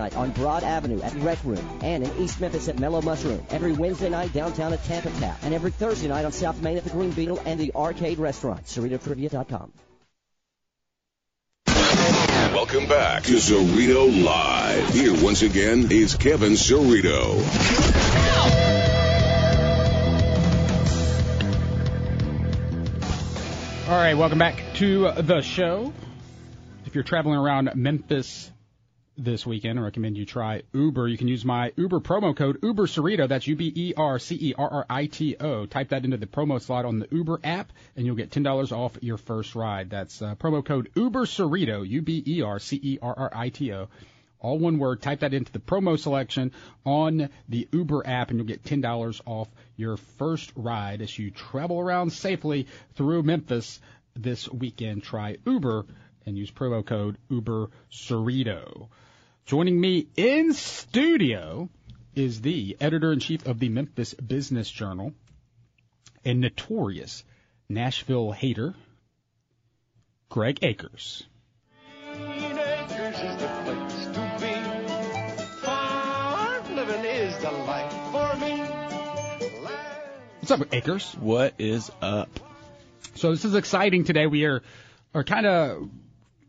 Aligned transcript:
night 0.00 0.16
on 0.16 0.30
Broad 0.30 0.64
Avenue 0.64 1.00
at 1.02 1.14
Rec 1.16 1.38
Room, 1.44 1.78
and 1.82 2.02
in 2.02 2.16
East 2.18 2.40
Memphis 2.40 2.68
at 2.68 2.78
Mellow 2.78 3.02
Mushroom, 3.02 3.44
every 3.50 3.72
Wednesday 3.72 4.08
night 4.08 4.32
downtown 4.32 4.72
at 4.72 4.82
Tampa 4.84 5.10
Tap, 5.20 5.38
and 5.42 5.52
every 5.52 5.70
Thursday 5.70 6.08
night 6.08 6.24
on 6.24 6.32
South 6.32 6.60
Main 6.62 6.78
at 6.78 6.84
the 6.84 6.90
Green 6.90 7.10
Beetle 7.10 7.40
and 7.44 7.60
the 7.60 7.72
Arcade 7.74 8.18
Restaurant. 8.18 8.64
CerritoTrivia.com. 8.64 9.72
Welcome 12.54 12.88
back 12.88 13.24
to 13.24 13.34
Cerrito 13.34 14.24
Live. 14.24 14.88
Here 14.88 15.22
once 15.22 15.42
again 15.42 15.88
is 15.90 16.14
Kevin 16.14 16.52
Cerrito. 16.52 17.38
All 23.88 23.96
right, 23.96 24.14
welcome 24.14 24.38
back 24.38 24.62
to 24.74 25.10
the 25.12 25.40
show. 25.42 25.92
If 26.86 26.94
you're 26.94 27.04
traveling 27.04 27.36
around 27.36 27.70
Memphis 27.74 28.50
this 29.22 29.44
weekend, 29.44 29.78
I 29.78 29.82
recommend 29.82 30.16
you 30.16 30.24
try 30.24 30.62
Uber. 30.72 31.06
You 31.06 31.18
can 31.18 31.28
use 31.28 31.44
my 31.44 31.72
Uber 31.76 32.00
promo 32.00 32.34
code 32.34 32.58
Uber 32.62 32.86
Cerrito. 32.86 33.28
That's 33.28 33.46
U 33.46 33.54
B 33.54 33.72
E 33.74 33.94
R 33.96 34.18
C 34.18 34.34
E 34.40 34.54
R 34.56 34.68
R 34.68 34.86
I 34.88 35.06
T 35.06 35.36
O. 35.38 35.66
Type 35.66 35.90
that 35.90 36.04
into 36.04 36.16
the 36.16 36.26
promo 36.26 36.60
slot 36.60 36.86
on 36.86 36.98
the 36.98 37.08
Uber 37.10 37.38
app, 37.44 37.72
and 37.96 38.06
you'll 38.06 38.16
get 38.16 38.30
ten 38.30 38.42
dollars 38.42 38.72
off 38.72 38.96
your 39.02 39.18
first 39.18 39.54
ride. 39.54 39.90
That's 39.90 40.22
uh, 40.22 40.34
promo 40.36 40.64
code 40.64 40.90
Uber 40.94 41.26
Cerrito. 41.26 41.86
U 41.86 42.02
B 42.02 42.22
E 42.26 42.42
R 42.42 42.58
C 42.58 42.80
E 42.82 42.98
R 43.02 43.14
R 43.16 43.30
I 43.34 43.50
T 43.50 43.72
O. 43.72 43.88
All 44.40 44.58
one 44.58 44.78
word. 44.78 45.02
Type 45.02 45.20
that 45.20 45.34
into 45.34 45.52
the 45.52 45.58
promo 45.58 45.98
selection 45.98 46.52
on 46.86 47.28
the 47.48 47.68
Uber 47.72 48.06
app, 48.06 48.30
and 48.30 48.38
you'll 48.38 48.48
get 48.48 48.64
ten 48.64 48.80
dollars 48.80 49.20
off 49.26 49.48
your 49.76 49.98
first 49.98 50.50
ride 50.56 51.02
as 51.02 51.18
you 51.18 51.30
travel 51.30 51.78
around 51.78 52.10
safely 52.12 52.68
through 52.94 53.22
Memphis 53.22 53.80
this 54.16 54.48
weekend. 54.48 55.02
Try 55.02 55.36
Uber 55.46 55.84
and 56.24 56.38
use 56.38 56.50
promo 56.50 56.84
code 56.84 57.18
Uber 57.28 57.70
Cerrito. 57.92 58.88
Joining 59.46 59.80
me 59.80 60.06
in 60.16 60.52
studio 60.52 61.68
is 62.14 62.40
the 62.40 62.76
editor 62.80 63.12
in 63.12 63.18
chief 63.18 63.46
of 63.46 63.58
the 63.58 63.68
Memphis 63.68 64.14
Business 64.14 64.70
Journal 64.70 65.12
and 66.24 66.40
notorious 66.40 67.24
Nashville 67.68 68.32
hater, 68.32 68.74
Greg 70.28 70.58
Akers. 70.62 71.24
Acres 72.12 73.16
is 73.18 73.36
the 73.38 73.48
place 73.64 74.04
to 74.06 74.36
be. 74.40 75.64
Farm 75.64 76.76
living 76.76 77.04
is 77.04 77.36
the 77.38 77.50
life 77.50 77.92
for 78.12 78.36
me. 78.36 78.58
What's 80.40 80.50
up, 80.50 80.72
Akers? 80.72 81.12
What 81.18 81.54
is 81.58 81.90
up? 82.00 82.40
So 83.16 83.30
this 83.30 83.44
is 83.44 83.54
exciting 83.54 84.04
today. 84.04 84.26
We 84.26 84.44
are 84.44 84.62
are 85.12 85.24
kind 85.24 85.46
of 85.46 85.90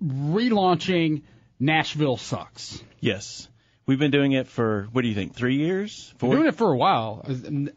relaunching 0.03 1.23
Nashville 1.61 2.17
Sucks. 2.17 2.83
Yes. 2.99 3.47
We've 3.85 3.99
been 3.99 4.11
doing 4.11 4.31
it 4.31 4.47
for, 4.47 4.87
what 4.91 5.01
do 5.03 5.07
you 5.07 5.15
think, 5.15 5.35
three 5.35 5.57
years? 5.57 6.11
We're 6.15 6.19
Four? 6.19 6.35
doing 6.35 6.47
it 6.47 6.55
for 6.55 6.71
a 6.71 6.77
while. 6.77 7.25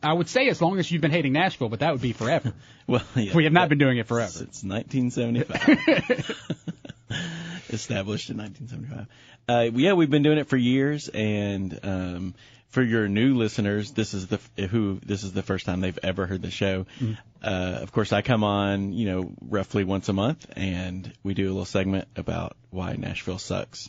I 0.02 0.12
would 0.12 0.28
say 0.28 0.48
as 0.48 0.60
long 0.60 0.78
as 0.78 0.90
you've 0.90 1.02
been 1.02 1.10
hating 1.10 1.32
Nashville, 1.32 1.68
but 1.68 1.80
that 1.80 1.92
would 1.92 2.00
be 2.02 2.12
forever. 2.12 2.52
Well, 2.86 3.02
yeah, 3.16 3.34
we 3.34 3.44
have 3.44 3.52
not 3.54 3.70
been 3.70 3.78
doing 3.78 3.96
it 3.96 4.06
forever. 4.06 4.30
Since 4.30 4.62
1975. 4.62 6.36
Established 7.70 8.28
in 8.28 8.36
1975. 8.36 9.06
Uh, 9.48 9.70
yeah, 9.74 9.94
we've 9.94 10.10
been 10.10 10.22
doing 10.22 10.36
it 10.36 10.48
for 10.48 10.58
years, 10.58 11.08
and 11.08 11.80
um, 11.82 12.34
for 12.74 12.82
your 12.82 13.08
new 13.08 13.34
listeners, 13.34 13.92
this 13.92 14.14
is 14.14 14.26
the 14.26 14.66
who 14.66 14.98
this 15.06 15.22
is 15.22 15.32
the 15.32 15.44
first 15.44 15.64
time 15.64 15.80
they've 15.80 15.98
ever 16.02 16.26
heard 16.26 16.42
the 16.42 16.50
show. 16.50 16.86
Mm-hmm. 16.98 17.12
Uh, 17.40 17.78
of 17.80 17.92
course, 17.92 18.12
I 18.12 18.20
come 18.20 18.42
on, 18.42 18.92
you 18.92 19.06
know, 19.06 19.32
roughly 19.40 19.84
once 19.84 20.08
a 20.08 20.12
month, 20.12 20.44
and 20.56 21.12
we 21.22 21.34
do 21.34 21.46
a 21.46 21.52
little 21.52 21.64
segment 21.64 22.08
about 22.16 22.56
why 22.70 22.94
Nashville 22.94 23.38
sucks. 23.38 23.88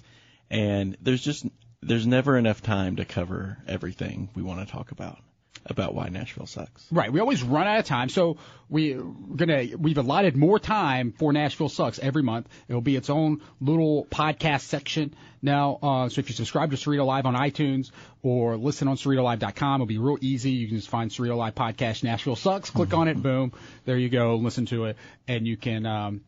And 0.51 0.97
there's 1.01 1.23
just 1.23 1.47
there's 1.81 2.05
never 2.05 2.37
enough 2.37 2.61
time 2.61 2.97
to 2.97 3.05
cover 3.05 3.57
everything 3.67 4.29
we 4.35 4.43
want 4.43 4.65
to 4.65 4.71
talk 4.71 4.91
about 4.91 5.17
about 5.65 5.95
why 5.95 6.09
Nashville 6.09 6.45
sucks. 6.45 6.85
Right. 6.91 7.11
We 7.11 7.19
always 7.19 7.43
run 7.43 7.67
out 7.67 7.79
of 7.79 7.85
time, 7.85 8.09
so 8.09 8.37
we're 8.69 9.01
gonna 9.01 9.67
we've 9.77 9.97
allotted 9.97 10.35
more 10.35 10.59
time 10.59 11.11
for 11.11 11.33
Nashville 11.33 11.69
Sucks 11.69 11.99
every 11.99 12.23
month. 12.23 12.47
It'll 12.67 12.81
be 12.81 12.95
its 12.95 13.09
own 13.09 13.41
little 13.59 14.05
podcast 14.05 14.61
section 14.61 15.15
now. 15.41 15.79
Uh, 15.81 16.09
so 16.09 16.19
if 16.19 16.29
you 16.29 16.35
subscribe 16.35 16.71
to 16.71 16.77
Cerrito 16.77 17.05
Live 17.05 17.25
on 17.25 17.35
iTunes 17.35 17.91
or 18.23 18.57
listen 18.57 18.87
on 18.87 18.97
CerritoLive.com, 18.97 19.75
it'll 19.75 19.85
be 19.87 19.97
real 19.97 20.17
easy. 20.21 20.51
You 20.51 20.67
can 20.67 20.77
just 20.77 20.89
find 20.89 21.11
Cerrito 21.11 21.37
Live 21.37 21.55
podcast 21.55 22.03
Nashville 22.03 22.35
Sucks. 22.35 22.69
Click 22.69 22.93
on 22.93 23.07
it, 23.07 23.21
boom, 23.21 23.53
there 23.85 23.97
you 23.97 24.09
go. 24.09 24.35
Listen 24.35 24.65
to 24.67 24.85
it, 24.85 24.97
and 25.27 25.47
you 25.47 25.57
can 25.57 25.85
um, 25.85 26.21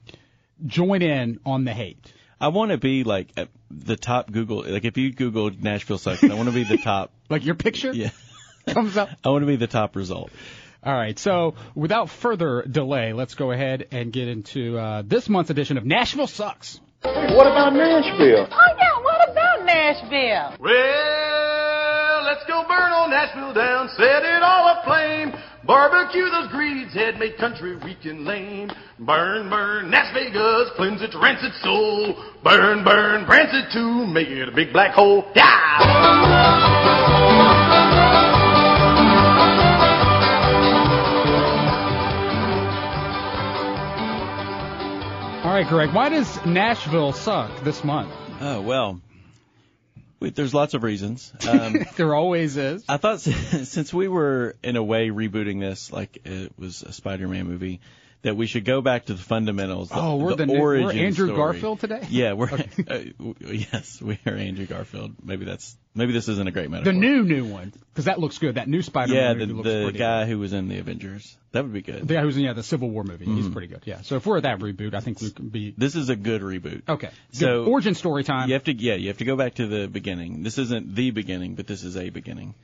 join 0.65 1.01
in 1.01 1.39
on 1.45 1.63
the 1.63 1.73
hate. 1.73 2.13
I 2.39 2.49
want 2.49 2.71
to 2.71 2.77
be 2.77 3.03
like 3.03 3.29
the 3.71 3.95
top 3.95 4.31
Google. 4.31 4.63
Like 4.63 4.85
if 4.85 4.97
you 4.97 5.11
Google 5.11 5.49
Nashville 5.49 5.97
sucks, 5.97 6.23
I 6.23 6.33
want 6.35 6.49
to 6.49 6.53
be 6.53 6.63
the 6.63 6.77
top. 6.77 7.11
Like 7.29 7.43
your 7.43 7.55
picture 7.55 7.91
Yeah, 7.91 8.11
comes 8.73 8.97
up. 8.97 9.09
I 9.23 9.29
want 9.29 9.43
to 9.43 9.47
be 9.47 9.55
the 9.55 9.67
top 9.67 9.95
result. 9.95 10.31
All 10.83 10.93
right, 10.93 11.17
so 11.17 11.55
without 11.75 12.09
further 12.09 12.63
delay, 12.69 13.11
let's 13.13 13.35
go 13.35 13.51
ahead 13.51 13.87
and 13.91 14.13
get 14.13 14.27
into 14.27 14.77
uh, 14.77 15.03
this 15.05 15.27
month's 15.27 15.49
edition 15.49 15.77
of 15.77 15.85
Nashville 15.85 16.27
Sucks. 16.27 16.79
What 17.01 17.47
about 17.47 17.73
Nashville? 17.73 18.47
Oh 18.49 18.75
yeah, 18.77 18.99
what 19.03 19.29
about 19.29 19.65
Nashville? 19.65 20.55
Well, 20.59 22.23
let's 22.23 22.45
go 22.47 22.63
burn 22.67 22.91
on 22.91 23.09
Nashville 23.09 23.53
down, 23.53 23.89
set 23.97 24.23
it 24.23 24.43
all 24.43 24.77
aflame. 24.79 25.33
Barbecue 25.65 26.29
those 26.29 26.49
greeds, 26.51 26.93
head 26.93 27.19
make 27.19 27.37
country 27.37 27.75
weak 27.75 28.05
and 28.05 28.23
lame. 28.23 28.69
Burn, 28.99 29.49
burn, 29.49 29.91
Las 29.91 30.13
Vegas, 30.13 30.69
cleanse 30.77 31.01
its 31.01 31.15
rancid 31.15 31.51
soul. 31.61 32.15
Burn, 32.43 32.85
burn, 32.85 33.25
brance 33.25 33.53
it 33.53 33.73
too, 33.73 34.07
make 34.07 34.29
it 34.29 34.47
a 34.47 34.51
big 34.53 34.71
black 34.71 34.93
hole. 34.93 35.25
Yeah! 35.35 36.47
Right, 45.57 45.67
Greg, 45.67 45.91
why 45.91 46.09
does 46.09 46.45
Nashville 46.45 47.13
suck 47.13 47.63
this 47.63 47.83
month? 47.83 48.13
Oh 48.39 48.61
well, 48.61 49.01
wait, 50.19 50.35
there's 50.35 50.53
lots 50.53 50.75
of 50.75 50.83
reasons. 50.83 51.33
Um, 51.47 51.83
There 51.95 52.13
always 52.13 52.57
is. 52.57 52.83
I 52.87 52.97
thought 52.97 53.21
since 53.21 53.91
we 53.91 54.07
were 54.07 54.55
in 54.63 54.75
a 54.75 54.83
way 54.83 55.09
rebooting 55.09 55.59
this, 55.59 55.91
like 55.91 56.19
it 56.25 56.51
was 56.59 56.83
a 56.83 56.93
Spider-Man 56.93 57.47
movie, 57.47 57.79
that 58.23 58.35
we 58.35 58.47
should 58.47 58.65
go 58.65 58.81
back 58.81 59.05
to 59.05 59.13
the 59.13 59.21
fundamentals. 59.21 59.89
The, 59.89 59.95
Oh, 59.99 60.15
we're 60.17 60.31
the 60.31 60.37
the 60.37 60.45
new- 60.47 60.59
we're 60.59 60.81
origin 60.83 61.05
Andrew 61.05 61.27
story. 61.27 61.37
Garfield 61.37 61.79
today? 61.79 62.01
Yeah, 62.09 62.33
we're 62.33 62.49
uh, 62.87 62.99
yes, 63.39 64.01
we 64.01 64.19
are 64.25 64.33
Andrew 64.33 64.65
Garfield. 64.65 65.15
Maybe 65.23 65.45
that's 65.45 65.77
maybe 65.93 66.13
this 66.13 66.27
isn't 66.27 66.47
a 66.47 66.51
great 66.51 66.69
metaphor. 66.69 66.91
The 66.93 66.97
new 66.99 67.23
new 67.23 67.45
one, 67.45 67.71
because 67.93 68.05
that 68.05 68.19
looks 68.19 68.37
good. 68.39 68.55
That 68.55 68.67
new 68.67 68.81
Spider-Man 68.81 69.39
yeah, 69.39 69.45
movie 69.45 69.61
the, 69.69 69.85
the 69.91 69.97
guy 69.97 70.23
good. 70.25 70.31
who 70.31 70.39
was 70.39 70.53
in 70.53 70.67
the 70.67 70.79
Avengers. 70.79 71.37
That 71.51 71.63
would 71.63 71.73
be 71.73 71.81
good. 71.81 72.07
The 72.07 72.15
guy 72.15 72.21
who's 72.21 72.37
in 72.37 72.43
yeah 72.43 72.53
the 72.53 72.63
Civil 72.63 72.89
War 72.89 73.03
movie. 73.03 73.25
Mm-hmm. 73.25 73.37
He's 73.37 73.49
pretty 73.49 73.67
good. 73.67 73.81
Yeah. 73.85 74.01
So 74.01 74.15
if 74.15 74.25
we're 74.25 74.37
at 74.37 74.43
that 74.43 74.59
reboot, 74.59 74.93
I 74.95 74.99
think 74.99 75.21
we 75.21 75.29
can 75.31 75.49
be 75.49 75.73
This 75.77 75.95
is 75.95 76.09
a 76.09 76.15
good 76.15 76.41
reboot. 76.41 76.83
okay. 76.89 77.09
Good. 77.31 77.37
So- 77.37 77.65
origin 77.65 77.93
story 77.95 78.23
time. 78.23 78.47
You 78.49 78.53
have 78.55 78.63
to 78.65 78.73
yeah, 78.73 78.95
you 78.95 79.07
have 79.09 79.17
to 79.19 79.25
go 79.25 79.35
back 79.35 79.55
to 79.55 79.67
the 79.67 79.87
beginning. 79.87 80.43
This 80.43 80.57
isn't 80.57 80.95
the 80.95 81.11
beginning, 81.11 81.55
but 81.55 81.67
this 81.67 81.83
is 81.83 81.95
a 81.97 82.09
beginning. 82.09 82.55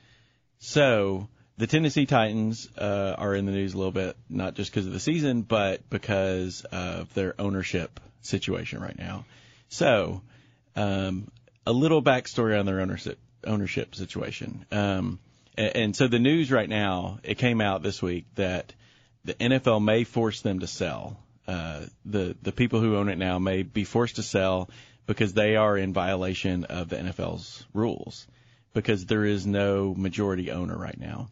So 0.58 1.28
the 1.56 1.66
Tennessee 1.66 2.06
Titans 2.06 2.68
uh, 2.76 3.14
are 3.16 3.34
in 3.34 3.46
the 3.46 3.52
news 3.52 3.74
a 3.74 3.76
little 3.76 3.92
bit, 3.92 4.16
not 4.28 4.54
just 4.54 4.70
because 4.70 4.86
of 4.86 4.92
the 4.92 5.00
season, 5.00 5.42
but 5.42 5.88
because 5.88 6.64
of 6.72 7.12
their 7.14 7.34
ownership 7.38 8.00
situation 8.22 8.80
right 8.80 8.98
now. 8.98 9.24
So 9.68 10.22
um, 10.74 11.30
a 11.66 11.72
little 11.72 12.02
backstory 12.02 12.58
on 12.58 12.66
their 12.66 12.80
ownership 12.80 13.18
ownership 13.46 13.94
situation. 13.94 14.64
Um, 14.72 15.18
and, 15.56 15.76
and 15.76 15.96
so 15.96 16.08
the 16.08 16.18
news 16.18 16.50
right 16.50 16.68
now, 16.68 17.18
it 17.22 17.38
came 17.38 17.60
out 17.60 17.82
this 17.82 18.02
week 18.02 18.26
that 18.34 18.72
the 19.24 19.34
NFL 19.34 19.84
may 19.84 20.04
force 20.04 20.40
them 20.40 20.60
to 20.60 20.66
sell. 20.66 21.18
Uh, 21.46 21.82
the 22.04 22.36
the 22.42 22.52
people 22.52 22.80
who 22.80 22.96
own 22.96 23.08
it 23.08 23.18
now 23.18 23.38
may 23.38 23.62
be 23.62 23.84
forced 23.84 24.16
to 24.16 24.22
sell 24.22 24.70
because 25.06 25.34
they 25.34 25.56
are 25.56 25.76
in 25.76 25.92
violation 25.92 26.64
of 26.64 26.88
the 26.88 26.96
NFL's 26.96 27.64
rules 27.74 28.26
because 28.72 29.06
there 29.06 29.24
is 29.24 29.46
no 29.46 29.94
majority 29.94 30.50
owner 30.50 30.76
right 30.76 30.98
now. 30.98 31.28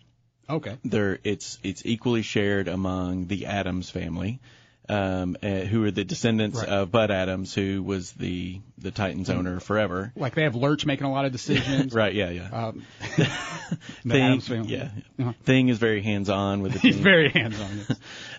Okay. 0.48 0.76
There, 0.84 1.18
it's 1.24 1.58
it's 1.62 1.82
equally 1.86 2.22
shared 2.22 2.68
among 2.68 3.26
the 3.26 3.46
Adams 3.46 3.88
family, 3.90 4.40
um, 4.88 5.36
uh, 5.42 5.46
who 5.60 5.84
are 5.84 5.90
the 5.90 6.04
descendants 6.04 6.58
Right. 6.58 6.68
of 6.68 6.90
Bud 6.90 7.10
Adams, 7.10 7.54
who 7.54 7.82
was 7.82 8.12
the 8.12 8.60
the 8.78 8.90
Titans 8.90 9.30
owner 9.30 9.60
forever. 9.60 10.12
Like 10.16 10.34
they 10.34 10.42
have 10.42 10.54
Lurch 10.56 10.84
making 10.84 11.06
a 11.06 11.12
lot 11.12 11.24
of 11.24 11.32
decisions. 11.32 11.94
Right? 12.02 12.14
Yeah, 12.14 12.30
yeah. 12.30 12.48
Um, 12.68 12.82
the 13.16 13.24
Thing, 14.08 14.22
Adams 14.22 14.48
family. 14.48 14.74
yeah. 14.74 14.88
Uh-huh. 15.20 15.32
Thing 15.44 15.68
is 15.68 15.78
very 15.78 16.02
hands 16.02 16.28
on 16.28 16.62
with 16.62 16.72
the 16.72 16.78
He's 16.80 16.96
very 16.96 17.30
hands-on. 17.30 17.78
yes. 17.78 17.96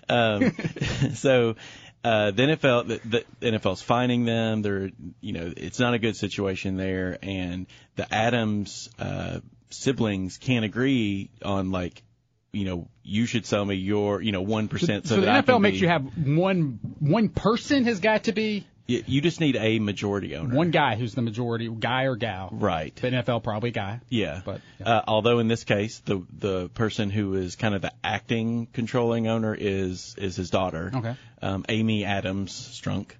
Um, 0.09 1.13
so 1.15 1.55
uh, 2.03 2.31
the 2.31 2.43
NFL, 2.43 2.87
the, 3.09 3.23
the 3.41 3.51
NFL's 3.51 3.81
finding 3.81 4.25
them. 4.25 4.61
They're, 4.61 4.91
you 5.21 5.31
know, 5.31 5.53
it's 5.55 5.79
not 5.79 5.93
a 5.93 5.99
good 5.99 6.17
situation 6.17 6.75
there, 6.75 7.17
and 7.23 7.65
the 7.95 8.13
Adams 8.13 8.89
uh, 8.99 9.39
siblings 9.73 10.37
can't 10.37 10.65
agree 10.65 11.29
on 11.43 11.71
like, 11.71 12.03
you 12.51 12.65
know, 12.65 12.87
you 13.03 13.25
should 13.25 13.45
sell 13.45 13.65
me 13.65 13.75
your, 13.75 14.21
you 14.21 14.31
know, 14.31 14.41
one 14.41 14.67
percent. 14.67 15.07
So, 15.07 15.15
so 15.15 15.21
the 15.21 15.27
that 15.27 15.45
NFL 15.45 15.61
makes 15.61 15.77
be- 15.77 15.81
you 15.81 15.87
have 15.89 16.05
one 16.27 16.79
one 16.99 17.29
person 17.29 17.85
has 17.85 17.99
got 17.99 18.25
to 18.25 18.31
be 18.31 18.65
You, 18.85 19.03
you 19.07 19.21
just 19.21 19.39
need 19.39 19.55
a 19.55 19.79
majority 19.79 20.35
owner. 20.35 20.55
one 20.55 20.69
guy 20.71 20.95
who's 20.95 21.15
the 21.15 21.21
majority 21.21 21.67
guy 21.69 22.03
or 22.03 22.15
gal. 22.15 22.49
Right. 22.51 22.95
The 22.95 23.07
NFL 23.09 23.43
probably 23.43 23.71
guy. 23.71 24.01
Yeah. 24.09 24.41
But, 24.45 24.61
yeah. 24.79 24.89
Uh, 24.89 25.03
although 25.07 25.39
in 25.39 25.47
this 25.47 25.63
case, 25.63 25.99
the 26.05 26.23
the 26.37 26.69
person 26.69 27.09
who 27.09 27.33
is 27.35 27.55
kind 27.55 27.73
of 27.75 27.81
the 27.81 27.91
acting 28.03 28.67
controlling 28.71 29.27
owner 29.27 29.55
is 29.57 30.15
is 30.17 30.35
his 30.35 30.49
daughter. 30.49 30.91
Okay. 30.93 31.15
Um, 31.41 31.65
Amy 31.69 32.05
Adams 32.05 32.51
Strunk. 32.53 33.11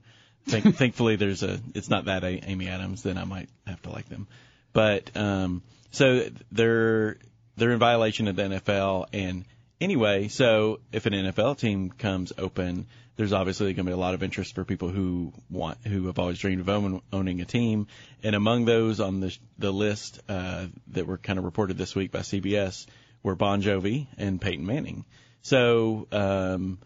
Think, 0.46 0.76
thankfully, 0.84 1.16
there's 1.16 1.42
a. 1.42 1.60
It's 1.74 1.90
not 1.90 2.06
that 2.06 2.24
A- 2.24 2.50
Amy 2.50 2.68
Adams. 2.68 3.02
Then 3.02 3.18
I 3.18 3.24
might 3.24 3.50
have 3.66 3.82
to 3.84 3.90
like 3.90 4.10
them. 4.10 4.28
But 4.74 5.16
um, 5.16 5.62
so 5.92 6.28
they're 6.52 7.18
they're 7.56 7.72
in 7.72 7.80
violation 7.80 8.28
of 8.28 8.36
the 8.36 8.44
NFL. 8.44 9.06
And 9.14 9.46
anyway, 9.80 10.28
so 10.28 10.80
if 10.92 11.06
an 11.06 11.14
NFL 11.14 11.60
team 11.60 11.92
comes 11.92 12.34
open, 12.38 12.88
there's 13.16 13.34
obviously 13.34 13.74
going 13.74 13.86
to 13.86 13.92
be 13.92 13.94
a 13.94 13.98
lot 13.98 14.16
of 14.16 14.24
interest 14.24 14.56
for 14.56 14.66
people 14.66 14.90
who 14.90 15.34
want 15.50 15.78
who 15.86 16.08
have 16.08 16.18
always 16.18 16.40
dreamed 16.40 16.62
of 16.62 16.70
own, 16.70 17.02
owning 17.12 17.42
a 17.42 17.46
team. 17.46 17.88
And 18.24 18.36
among 18.36 18.66
those 18.66 19.00
on 19.00 19.20
the 19.20 19.38
the 19.60 19.72
list 19.72 20.20
uh, 20.28 20.68
that 20.88 21.06
were 21.06 21.18
kind 21.18 21.38
of 21.38 21.46
reported 21.46 21.78
this 21.78 21.96
week 21.96 22.12
by 22.12 22.20
CBS 22.20 22.88
were 23.22 23.36
Bon 23.36 23.62
Jovi 23.62 24.08
and 24.18 24.42
Peyton 24.42 24.66
Manning. 24.66 25.06
So 25.44 26.08
um, 26.12 26.80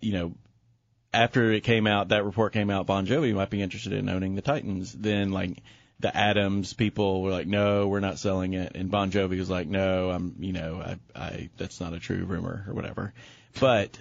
you 0.00 0.12
know, 0.12 0.32
after 1.14 1.52
it 1.52 1.62
came 1.62 1.86
out, 1.86 2.08
that 2.08 2.24
report 2.24 2.52
came 2.52 2.68
out, 2.68 2.86
Bon 2.86 3.06
Jovi 3.06 3.34
might 3.34 3.50
be 3.50 3.62
interested 3.62 3.94
in 3.94 4.10
owning 4.10 4.34
the 4.34 4.42
Titans. 4.42 4.92
Then 4.92 5.30
like 5.30 5.62
the 6.02 6.14
Adams 6.14 6.74
people 6.74 7.22
were 7.22 7.30
like, 7.30 7.46
no, 7.46 7.88
we're 7.88 8.00
not 8.00 8.18
selling 8.18 8.54
it, 8.54 8.72
and 8.74 8.90
Bon 8.90 9.10
Jovi 9.10 9.38
was 9.38 9.48
like, 9.48 9.68
no, 9.68 10.10
I'm, 10.10 10.36
you 10.40 10.52
know, 10.52 10.82
I, 10.84 10.98
I, 11.18 11.50
that's 11.56 11.80
not 11.80 11.94
a 11.94 12.00
true 12.00 12.24
rumor 12.24 12.64
or 12.68 12.74
whatever. 12.74 13.14
But 13.58 13.98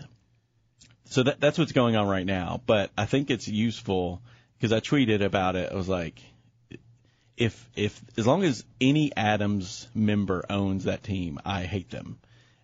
so 1.05 1.23
that 1.23 1.39
that's 1.39 1.57
what's 1.57 1.73
going 1.73 1.95
on 1.95 2.07
right 2.07 2.25
now. 2.25 2.61
But 2.65 2.91
I 2.97 3.05
think 3.05 3.29
it's 3.29 3.47
useful 3.47 4.21
because 4.57 4.71
I 4.71 4.79
tweeted 4.79 5.21
about 5.23 5.55
it. 5.55 5.71
I 5.71 5.75
was 5.75 5.89
like, 5.89 6.19
if 7.37 7.69
if 7.75 8.01
as 8.17 8.25
long 8.25 8.43
as 8.43 8.63
any 8.79 9.15
Adams 9.15 9.87
member 9.93 10.45
owns 10.49 10.85
that 10.85 11.03
team, 11.03 11.39
I 11.45 11.63
hate 11.63 11.89
them. 11.89 12.17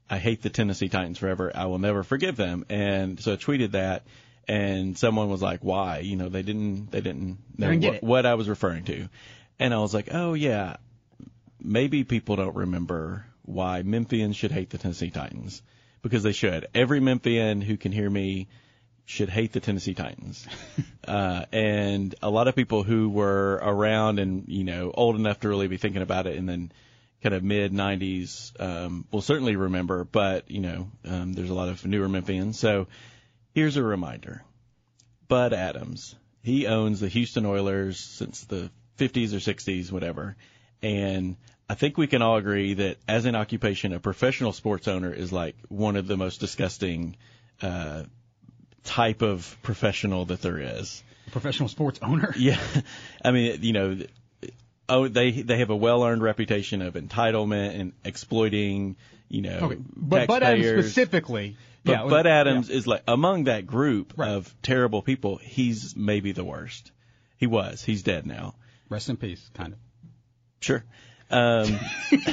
I 0.09 0.17
hate 0.17 0.41
the 0.41 0.49
Tennessee 0.49 0.87
Titans 0.87 1.17
forever. 1.17 1.51
I 1.53 1.65
will 1.65 1.79
never 1.79 2.03
forgive 2.03 2.37
them. 2.37 2.65
And 2.69 3.19
so 3.19 3.33
I 3.33 3.35
tweeted 3.35 3.71
that, 3.71 4.03
and 4.47 4.97
someone 4.97 5.29
was 5.29 5.41
like, 5.41 5.63
"Why? 5.63 5.99
You 5.99 6.15
know, 6.15 6.29
they 6.29 6.41
didn't 6.41 6.91
they 6.91 7.01
didn't 7.01 7.37
know 7.57 7.71
Didn't 7.71 7.93
what, 7.93 8.03
what 8.03 8.25
I 8.25 8.35
was 8.35 8.49
referring 8.49 8.85
to." 8.85 9.09
And 9.59 9.73
I 9.73 9.79
was 9.79 9.93
like, 9.93 10.09
"Oh 10.11 10.33
yeah, 10.33 10.77
maybe 11.61 12.03
people 12.03 12.35
don't 12.35 12.55
remember 12.55 13.25
why 13.43 13.81
Memphians 13.83 14.35
should 14.35 14.51
hate 14.51 14.69
the 14.69 14.77
Tennessee 14.77 15.09
Titans 15.09 15.61
because 16.01 16.23
they 16.23 16.31
should. 16.31 16.67
Every 16.73 16.99
Memphian 16.99 17.61
who 17.61 17.77
can 17.77 17.91
hear 17.91 18.09
me 18.09 18.47
should 19.05 19.29
hate 19.29 19.53
the 19.53 19.59
Tennessee 19.59 19.93
Titans. 19.93 20.45
uh, 21.07 21.45
and 21.51 22.13
a 22.21 22.29
lot 22.29 22.47
of 22.47 22.55
people 22.55 22.83
who 22.83 23.09
were 23.09 23.53
around 23.61 24.19
and, 24.19 24.43
you 24.47 24.65
know, 24.65 24.91
old 24.93 25.15
enough 25.15 25.39
to 25.39 25.49
really 25.49 25.67
be 25.67 25.77
thinking 25.77 26.01
about 26.01 26.27
it 26.27 26.37
and 26.37 26.47
then 26.47 26.71
kind 27.23 27.33
of 27.33 27.41
mid 27.41 27.71
90s 27.71 28.51
um, 28.61 29.05
will 29.11 29.21
certainly 29.21 29.55
remember, 29.55 30.03
but, 30.03 30.51
you 30.51 30.59
know, 30.59 30.91
um, 31.05 31.33
there's 31.33 31.49
a 31.49 31.53
lot 31.53 31.69
of 31.69 31.85
newer 31.85 32.09
Memphians. 32.09 32.55
So 32.55 32.87
here's 33.57 33.75
a 33.75 33.81
reminder. 33.81 34.43
Bud 35.27 35.51
Adams, 35.51 36.13
he 36.43 36.67
owns 36.67 36.99
the 36.99 37.07
Houston 37.07 37.43
Oilers 37.43 37.99
since 37.99 38.41
the 38.43 38.69
50s 38.99 39.33
or 39.33 39.37
60s, 39.37 39.91
whatever. 39.91 40.35
And 40.83 41.37
I 41.67 41.73
think 41.73 41.97
we 41.97 42.05
can 42.05 42.21
all 42.21 42.37
agree 42.37 42.75
that 42.75 42.97
as 43.07 43.25
an 43.25 43.35
occupation, 43.35 43.93
a 43.93 43.99
professional 43.99 44.53
sports 44.53 44.87
owner 44.87 45.11
is 45.11 45.33
like 45.33 45.55
one 45.69 45.95
of 45.95 46.05
the 46.05 46.15
most 46.15 46.39
disgusting 46.39 47.17
uh, 47.63 48.03
type 48.83 49.23
of 49.23 49.57
professional 49.63 50.25
that 50.25 50.43
there 50.43 50.59
is. 50.59 51.03
Professional 51.31 51.67
sports 51.67 51.99
owner. 52.03 52.35
Yeah, 52.37 52.59
I 53.25 53.31
mean, 53.31 53.63
you 53.63 53.73
know, 53.73 53.97
oh, 54.87 55.07
they 55.07 55.31
they 55.31 55.57
have 55.57 55.71
a 55.71 55.75
well-earned 55.75 56.21
reputation 56.21 56.83
of 56.83 56.93
entitlement 56.93 57.79
and 57.79 57.93
exploiting, 58.05 58.97
you 59.29 59.41
know, 59.41 59.57
Okay. 59.63 59.77
But 59.95 60.27
taxpayers. 60.27 60.85
specifically. 60.85 61.57
But 61.87 61.91
yeah, 61.91 62.07
Bud 62.07 62.25
yeah. 62.25 62.39
Adams 62.39 62.69
is 62.69 62.85
like 62.85 63.03
among 63.07 63.45
that 63.45 63.65
group 63.65 64.13
Right. 64.15 64.29
of 64.29 64.53
terrible 64.61 65.01
people. 65.01 65.37
He's 65.37 65.95
maybe 65.95 66.31
the 66.33 66.43
worst. 66.43 66.91
He 67.37 67.47
was. 67.47 67.83
He's 67.83 68.03
dead 68.03 68.25
now. 68.25 68.55
Rest 68.89 69.09
in 69.09 69.17
peace, 69.17 69.49
kind 69.53 69.73
of. 69.73 69.79
Sure. 70.59 70.83
Um, 71.29 71.77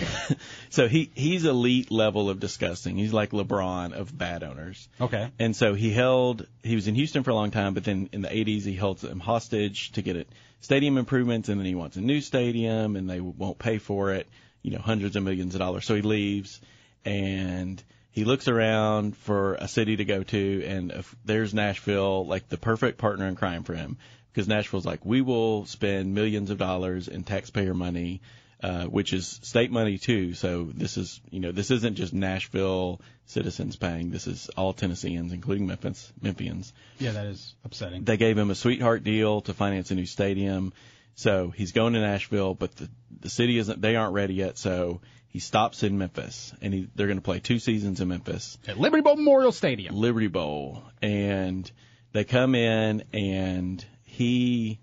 so 0.70 0.86
he 0.86 1.10
he's 1.14 1.44
elite 1.44 1.90
level 1.90 2.30
of 2.30 2.38
disgusting. 2.38 2.96
He's 2.96 3.12
like 3.12 3.30
LeBron 3.30 3.92
of 3.92 4.16
bad 4.16 4.42
owners. 4.44 4.88
Okay. 5.00 5.30
And 5.38 5.56
so 5.56 5.74
he 5.74 5.90
held, 5.90 6.46
he 6.62 6.74
was 6.76 6.86
in 6.86 6.94
Houston 6.94 7.22
for 7.24 7.30
a 7.30 7.34
long 7.34 7.50
time, 7.50 7.74
but 7.74 7.84
then 7.84 8.08
in 8.12 8.22
the 8.22 8.28
80s 8.28 8.62
he 8.64 8.74
held 8.74 8.98
them 8.98 9.18
hostage 9.20 9.92
to 9.92 10.02
get 10.02 10.16
it 10.16 10.28
stadium 10.60 10.96
improvements, 10.96 11.48
and 11.48 11.60
then 11.60 11.66
he 11.66 11.74
wants 11.74 11.96
a 11.96 12.00
new 12.00 12.20
stadium, 12.20 12.96
and 12.96 13.08
they 13.10 13.20
won't 13.20 13.58
pay 13.58 13.78
for 13.78 14.12
it, 14.12 14.26
you 14.62 14.70
know, 14.70 14.78
hundreds 14.78 15.14
of 15.16 15.22
millions 15.22 15.54
of 15.54 15.58
dollars. 15.58 15.84
So 15.84 15.94
he 15.94 16.02
leaves, 16.02 16.60
and 17.04 17.82
he 18.14 18.24
looks 18.24 18.46
around 18.46 19.16
for 19.16 19.54
a 19.54 19.66
city 19.66 19.96
to 19.96 20.04
go 20.04 20.22
to, 20.22 20.64
and 20.64 20.92
if 20.92 21.16
there's 21.24 21.52
Nashville, 21.52 22.24
like 22.24 22.48
the 22.48 22.56
perfect 22.56 22.96
partner 22.96 23.26
in 23.26 23.34
crime 23.34 23.64
for 23.64 23.74
him, 23.74 23.96
because 24.32 24.46
Nashville's 24.46 24.86
like, 24.86 25.04
we 25.04 25.20
will 25.20 25.66
spend 25.66 26.14
millions 26.14 26.50
of 26.50 26.58
dollars 26.58 27.08
in 27.08 27.24
taxpayer 27.24 27.74
money. 27.74 28.20
Uh, 28.62 28.84
which 28.84 29.12
is 29.12 29.40
state 29.42 29.70
money 29.70 29.98
too. 29.98 30.32
So 30.32 30.70
this 30.72 30.96
is, 30.96 31.20
you 31.28 31.40
know, 31.40 31.52
this 31.52 31.70
isn't 31.70 31.96
just 31.96 32.14
Nashville 32.14 32.98
citizens 33.26 33.76
paying. 33.76 34.10
This 34.10 34.26
is 34.26 34.48
all 34.56 34.72
Tennesseans, 34.72 35.34
including 35.34 35.66
Memphis, 35.66 36.10
Memphians. 36.22 36.72
Yeah, 36.98 37.10
that 37.10 37.26
is 37.26 37.54
upsetting. 37.62 38.04
They 38.04 38.16
gave 38.16 38.38
him 38.38 38.50
a 38.50 38.54
sweetheart 38.54 39.04
deal 39.04 39.42
to 39.42 39.52
finance 39.52 39.90
a 39.90 39.94
new 39.94 40.06
stadium. 40.06 40.72
So 41.14 41.50
he's 41.50 41.72
going 41.72 41.94
to 41.94 42.00
Nashville, 42.00 42.54
but 42.54 42.74
the 42.76 42.88
the 43.20 43.30
city 43.30 43.58
isn't. 43.58 43.80
They 43.80 43.96
aren't 43.96 44.14
ready 44.14 44.34
yet. 44.34 44.58
So 44.58 45.00
he 45.28 45.38
stops 45.38 45.82
in 45.82 45.98
Memphis, 45.98 46.52
and 46.60 46.72
he, 46.72 46.88
they're 46.94 47.06
going 47.06 47.18
to 47.18 47.22
play 47.22 47.40
two 47.40 47.58
seasons 47.58 48.00
in 48.00 48.08
Memphis. 48.08 48.58
At 48.68 48.78
Liberty 48.78 49.02
Bowl 49.02 49.16
Memorial 49.16 49.52
Stadium. 49.52 49.94
Liberty 49.96 50.28
Bowl, 50.28 50.82
and 51.02 51.70
they 52.12 52.24
come 52.24 52.54
in, 52.54 53.02
and 53.12 53.84
he, 54.04 54.78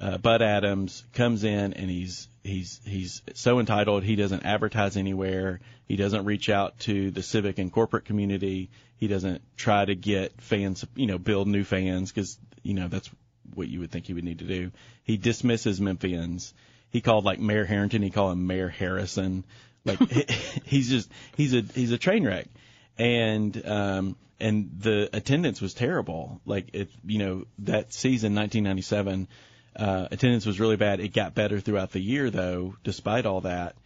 uh, 0.00 0.18
Bud 0.18 0.42
Adams, 0.42 1.04
comes 1.12 1.42
in, 1.42 1.72
and 1.72 1.90
he's 1.90 2.28
he's 2.44 2.80
he's 2.84 3.22
so 3.34 3.58
entitled. 3.58 4.04
He 4.04 4.16
doesn't 4.16 4.44
advertise 4.44 4.96
anywhere. 4.96 5.60
He 5.86 5.96
doesn't 5.96 6.24
reach 6.24 6.48
out 6.48 6.78
to 6.80 7.10
the 7.10 7.22
civic 7.22 7.58
and 7.58 7.72
corporate 7.72 8.04
community. 8.04 8.70
He 8.98 9.08
doesn't 9.08 9.42
try 9.56 9.84
to 9.84 9.94
get 9.94 10.40
fans, 10.40 10.84
you 10.94 11.06
know, 11.06 11.18
build 11.18 11.48
new 11.48 11.64
fans 11.64 12.12
because 12.12 12.38
you 12.62 12.74
know 12.74 12.88
that's 12.88 13.10
what 13.54 13.68
you 13.68 13.80
would 13.80 13.90
think 13.90 14.06
he 14.06 14.14
would 14.14 14.24
need 14.24 14.38
to 14.40 14.44
do. 14.46 14.70
He 15.04 15.16
dismisses 15.16 15.80
Memphians. 15.80 16.52
He 16.90 17.00
called 17.00 17.24
like 17.24 17.38
Mayor 17.40 17.66
Herenton. 17.66 18.02
He 18.02 18.10
called 18.10 18.32
him 18.32 18.46
Mayor 18.46 18.68
Harrison. 18.68 19.44
Like 19.84 19.98
he's 20.64 20.88
just 20.88 21.10
he's 21.36 21.54
a 21.54 21.60
he's 21.62 21.92
a 21.92 21.98
train 21.98 22.24
wreck 22.24 22.46
and 22.98 23.66
um 23.66 24.16
and 24.40 24.70
the 24.80 25.08
attendance 25.12 25.60
was 25.60 25.74
terrible 25.74 26.40
like 26.46 26.70
it 26.74 26.88
you 27.06 27.18
know 27.18 27.44
that 27.60 27.92
season 27.92 28.34
1997 28.34 29.28
uh 29.76 30.08
attendance 30.10 30.46
was 30.46 30.58
really 30.58 30.76
bad 30.76 31.00
it 31.00 31.12
got 31.12 31.34
better 31.34 31.60
throughout 31.60 31.92
the 31.92 32.00
year 32.00 32.30
though 32.30 32.74
despite 32.84 33.26
all 33.26 33.42
that 33.42 33.76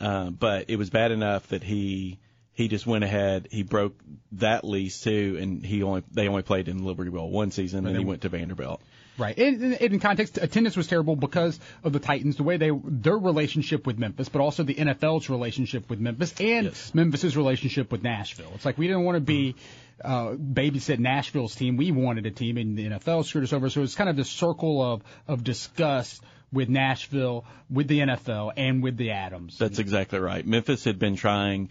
um 0.00 0.34
but 0.34 0.66
it 0.70 0.76
was 0.76 0.88
bad 0.90 1.10
enough 1.10 1.48
that 1.48 1.62
he 1.64 2.18
he 2.52 2.68
just 2.68 2.86
went 2.86 3.02
ahead 3.04 3.48
he 3.50 3.62
broke 3.64 3.98
that 4.32 4.64
lease 4.64 5.00
too 5.00 5.36
and 5.40 5.64
he 5.66 5.82
only 5.82 6.02
they 6.12 6.28
only 6.28 6.42
played 6.42 6.68
in 6.68 6.84
Liberty 6.84 7.10
Bowl 7.10 7.28
one 7.30 7.50
season 7.50 7.84
and 7.86 7.94
they- 7.96 8.00
he 8.00 8.04
went 8.04 8.22
to 8.22 8.28
Vanderbilt 8.28 8.80
Right. 9.20 9.38
And, 9.38 9.74
and 9.74 9.80
in 9.80 10.00
context, 10.00 10.38
attendance 10.38 10.76
was 10.76 10.86
terrible 10.86 11.14
because 11.14 11.60
of 11.84 11.92
the 11.92 11.98
Titans, 11.98 12.36
the 12.36 12.42
way 12.42 12.56
they 12.56 12.70
their 12.84 13.18
relationship 13.18 13.86
with 13.86 13.98
Memphis, 13.98 14.28
but 14.28 14.40
also 14.40 14.62
the 14.62 14.74
NFL's 14.74 15.28
relationship 15.28 15.90
with 15.90 16.00
Memphis 16.00 16.34
and 16.40 16.66
Yes. 16.66 16.94
Memphis's 16.94 17.36
relationship 17.36 17.92
with 17.92 18.02
Nashville. 18.02 18.50
It's 18.54 18.64
like 18.64 18.78
we 18.78 18.86
didn't 18.86 19.04
want 19.04 19.16
to 19.16 19.20
be 19.20 19.54
uh, 20.02 20.30
babysit 20.30 20.98
Nashville's 20.98 21.54
team. 21.54 21.76
We 21.76 21.92
wanted 21.92 22.24
a 22.26 22.30
team, 22.30 22.56
and 22.56 22.76
the 22.76 22.86
NFL 22.86 23.24
screwed 23.26 23.44
us 23.44 23.52
over. 23.52 23.68
So 23.68 23.82
it's 23.82 23.94
kind 23.94 24.08
of 24.08 24.16
this 24.16 24.30
circle 24.30 24.82
of 24.82 25.02
of 25.28 25.44
disgust 25.44 26.22
with 26.52 26.68
Nashville, 26.68 27.44
with 27.68 27.86
the 27.86 28.00
NFL, 28.00 28.52
and 28.56 28.82
with 28.82 28.96
the 28.96 29.10
Adams. 29.10 29.58
That's 29.58 29.78
exactly 29.78 30.18
right. 30.18 30.44
Memphis 30.46 30.84
had 30.84 30.98
been 30.98 31.16
trying 31.16 31.68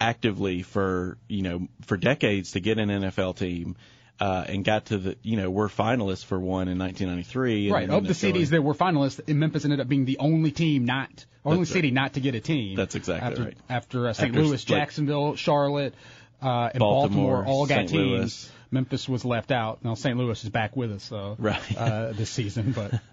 actively 0.00 0.62
for 0.62 1.18
you 1.28 1.42
know 1.42 1.68
for 1.86 1.96
decades 1.96 2.52
to 2.52 2.60
get 2.60 2.78
an 2.78 2.88
NFL 2.88 3.36
team, 3.36 3.76
uh, 4.20 4.44
and 4.46 4.64
got 4.64 4.86
to 4.86 4.98
the 4.98 5.16
you 5.22 5.36
know 5.36 5.50
we're 5.50 5.68
finalists 5.68 6.24
for 6.24 6.38
one 6.38 6.68
in 6.68 6.78
1993. 6.78 7.66
and 7.66 7.72
Right. 7.74 7.90
Of 7.90 8.06
the 8.06 8.14
cities 8.14 8.50
that 8.50 8.62
were 8.62 8.74
finalists, 8.74 9.26
Memphis 9.34 9.64
ended 9.64 9.80
up 9.80 9.88
being 9.88 10.04
the 10.04 10.18
only 10.18 10.50
team 10.50 10.84
not, 10.84 11.24
only 11.44 11.60
That's 11.60 11.70
right. 11.70 11.74
city 11.74 11.90
not 11.90 12.12
to 12.14 12.20
get 12.20 12.34
a 12.34 12.40
team. 12.40 12.76
That's 12.76 12.94
exactly 12.94 13.30
after, 13.30 13.42
right. 13.44 13.56
After 13.68 14.08
uh, 14.08 14.12
St. 14.12 14.28
After, 14.30 14.42
Louis, 14.42 14.62
Jacksonville, 14.64 15.36
Charlotte, 15.36 15.94
uh, 16.42 16.70
and 16.72 16.78
Baltimore, 16.80 17.42
Baltimore, 17.42 17.46
all 17.46 17.66
got 17.66 17.76
St. 17.76 17.90
teams. 17.90 18.10
Louis. 18.10 18.52
Memphis 18.72 19.08
was 19.08 19.24
left 19.24 19.50
out. 19.50 19.82
Now 19.84 19.94
St. 19.94 20.16
Louis 20.16 20.44
is 20.44 20.50
back 20.50 20.76
with 20.76 20.92
us, 20.92 21.02
so 21.02 21.36
Right. 21.38 21.76
uh, 21.76 22.12
this 22.12 22.30
season. 22.30 22.72
But 22.72 23.00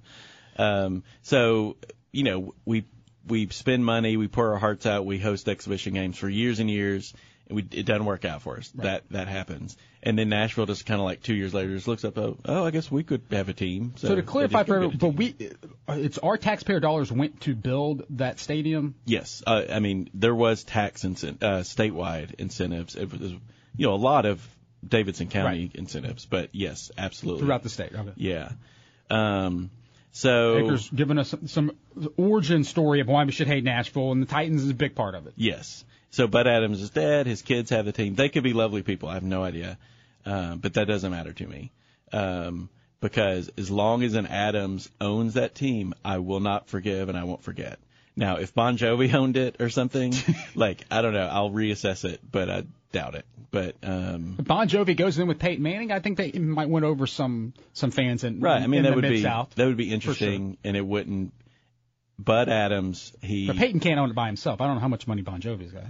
Um, 0.60 1.04
so 1.22 1.78
you 2.12 2.24
know 2.24 2.56
we 2.66 2.86
we 3.28 3.48
spend 3.50 3.86
money, 3.86 4.18
we 4.18 4.28
pour 4.28 4.54
our 4.54 4.58
hearts 4.60 4.86
out, 4.86 5.06
we 5.06 5.20
host 5.20 5.48
exhibition 5.48 5.94
games 5.94 6.18
for 6.18 6.30
years 6.30 6.60
and 6.60 6.70
years, 6.70 7.14
we, 7.50 7.66
it 7.72 7.86
doesn't 7.86 8.06
work 8.06 8.26
out 8.26 8.42
for 8.42 8.58
us. 8.58 8.70
That 8.76 9.04
that 9.12 9.28
happens, 9.28 9.78
and 10.04 10.18
then 10.18 10.30
Nashville 10.30 10.66
just 10.66 10.86
kind 10.86 11.00
of 11.00 11.06
like 11.06 11.22
two 11.22 11.34
years 11.34 11.54
later 11.54 11.74
just 11.74 11.88
looks 11.88 12.04
up, 12.06 12.18
oh, 12.18 12.38
oh, 12.46 12.66
I 12.66 12.72
guess 12.72 12.90
we 12.92 13.04
could 13.04 13.22
have 13.32 13.50
a 13.50 13.54
team. 13.54 13.94
So, 13.98 14.10
so 14.10 14.16
to 14.16 14.22
clarify 14.22 14.64
for 14.64 14.76
everyone, 14.76 14.98
but 14.98 15.10
we, 15.10 15.36
it's 15.88 16.18
our 16.18 16.38
taxpayer 16.38 16.80
dollars 16.80 17.12
went 17.12 17.42
to 17.42 17.56
build 17.56 18.04
that 18.12 18.40
stadium. 18.40 18.96
Yes, 19.06 19.44
uh, 19.46 19.64
I 19.70 19.80
mean 19.80 20.10
there 20.14 20.36
was 20.36 20.64
tax 20.64 21.04
incent- 21.04 21.44
uh, 21.44 21.62
statewide 21.62 22.36
incentives. 22.40 22.96
It 22.96 23.12
was, 23.12 23.32
you 23.32 23.88
know, 23.88 23.94
a 23.94 23.96
lot 23.96 24.26
of 24.26 24.46
Davidson 24.88 25.28
County 25.28 25.64
Right. 25.66 25.72
incentives, 25.76 26.26
but 26.26 26.50
yes, 26.54 26.92
absolutely 26.98 27.42
Throughout 27.44 27.64
the 27.64 27.70
state. 27.70 27.94
Okay. 27.94 28.14
Yeah. 28.16 28.52
Um, 29.10 29.70
so 30.12 30.56
Baker's 30.62 30.90
giving 30.90 31.18
us 31.18 31.30
some, 31.30 31.48
some 31.48 31.72
origin 32.18 32.64
story 32.64 33.02
of 33.02 33.08
why 33.08 33.24
we 33.24 33.32
should 33.32 33.48
hate 33.48 33.64
Nashville, 33.64 34.12
and 34.12 34.22
the 34.22 34.26
Titans 34.26 34.64
is 34.64 34.70
a 34.70 34.74
big 34.74 34.96
part 34.96 35.16
of 35.16 35.28
it. 35.28 35.34
yes, 35.36 35.86
so 36.12 36.28
Bud 36.28 36.48
Adams 36.48 36.82
is 36.82 36.90
dead. 36.90 37.28
His 37.28 37.42
kids 37.42 37.70
have 37.70 37.86
the 37.86 37.92
team. 37.92 38.16
They 38.16 38.30
could 38.30 38.44
be 38.44 38.54
lovely 38.54 38.84
people. 38.84 39.10
I 39.10 39.16
have 39.16 39.24
no 39.24 39.44
idea, 39.44 39.78
um, 40.26 40.60
but 40.60 40.74
that 40.76 40.86
doesn't 40.88 41.12
matter 41.12 41.34
to 41.34 41.48
me. 41.48 41.72
Um, 42.12 42.70
because 43.00 43.50
as 43.58 43.70
long 43.70 44.04
as 44.04 44.16
an 44.16 44.26
Adams 44.26 44.90
owns 45.00 45.36
that 45.36 45.54
team, 45.54 45.94
I 46.04 46.18
will 46.18 46.40
not 46.40 46.68
forgive 46.68 47.10
and 47.10 47.18
I 47.18 47.26
won't 47.26 47.44
forget. 47.44 47.80
Now, 48.16 48.38
if 48.38 48.54
Bon 48.54 48.78
Jovi 48.78 49.14
owned 49.22 49.38
it 49.38 49.58
or 49.60 49.70
something, 49.70 50.14
like 50.56 50.84
I 50.90 51.02
don't 51.02 51.14
know, 51.14 51.28
I'll 51.28 51.52
reassess 51.52 52.06
it, 52.06 52.20
but 52.30 52.50
I 52.50 52.64
doubt 52.92 53.16
it. 53.16 53.26
But 53.50 53.76
um, 53.84 54.36
If 54.40 54.46
Bon 54.46 54.68
Jovi 54.68 54.98
goes 54.98 55.18
in 55.20 55.28
with 55.28 55.40
Peyton 55.40 55.64
Manning, 55.64 55.92
I 55.92 56.00
think 56.00 56.18
they 56.18 56.32
might 56.34 56.70
win 56.70 56.84
over 56.84 57.08
some 57.08 57.54
some 57.74 57.92
fans 57.92 58.24
in 58.24 58.40
Right. 58.40 58.62
I 58.62 58.68
mean, 58.68 58.80
in 58.80 58.84
that 58.86 58.96
would 58.96 59.08
be 59.08 59.22
South. 59.22 59.54
that 59.56 59.66
would 59.66 59.78
be 59.78 59.92
interesting, 59.92 60.58
and 60.64 60.76
it 60.76 60.86
wouldn't. 60.86 61.32
Bud 62.20 62.50
Adams, 62.50 63.14
he 63.22 63.48
But 63.48 63.58
Peyton 63.58 63.80
can't 63.80 64.00
own 64.00 64.10
it 64.10 64.16
by 64.16 64.28
himself. 64.28 64.62
I 64.62 64.66
don't 64.66 64.76
know 64.76 64.82
how 64.82 64.88
much 64.88 65.08
money 65.08 65.22
Bon 65.22 65.40
Jovi's 65.40 65.72
got. 65.72 65.86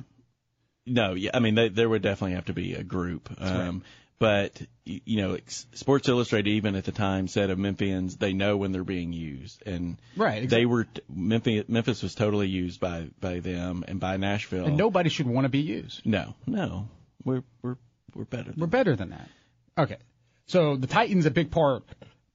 no, 0.85 1.13
yeah, 1.13 1.31
I 1.33 1.39
mean, 1.39 1.55
they, 1.55 1.69
there 1.69 1.87
would 1.89 2.01
definitely 2.01 2.35
have 2.35 2.45
to 2.45 2.53
be 2.53 2.73
a 2.73 2.83
group. 2.83 3.29
Um, 3.39 3.83
But 4.19 4.59
you 4.83 5.17
know, 5.21 5.37
Sports 5.73 6.09
Illustrated 6.09 6.49
even 6.49 6.75
at 6.75 6.85
the 6.85 6.91
time 6.91 7.27
said 7.27 7.51
of 7.51 7.59
Memphians, 7.59 8.17
they 8.17 8.33
know 8.33 8.57
when 8.57 8.71
they're 8.71 8.83
being 8.83 9.13
used, 9.13 9.61
and 9.67 9.97
Right, 10.15 10.49
they 10.49 10.65
were 10.65 10.87
Memphis. 11.07 11.65
Memphis 11.67 12.01
was 12.01 12.15
totally 12.15 12.47
used 12.47 12.79
by 12.79 13.09
by 13.21 13.39
them 13.41 13.83
and 13.87 13.99
by 13.99 14.17
Nashville. 14.17 14.65
And 14.65 14.75
nobody 14.77 15.09
should 15.09 15.27
want 15.27 15.45
to 15.45 15.49
be 15.49 15.59
used. 15.59 16.03
no, 16.03 16.33
no, 16.47 16.89
we're 17.23 17.43
we're 17.61 17.77
we're 18.15 18.25
better. 18.25 18.53
We're 18.57 18.65
better 18.65 18.95
than 18.95 19.11
that. 19.11 19.29
Okay. 19.77 19.97
So 20.47 20.77
the 20.77 20.87
Titans 20.87 21.27
a 21.27 21.31
big 21.31 21.51
part 21.51 21.83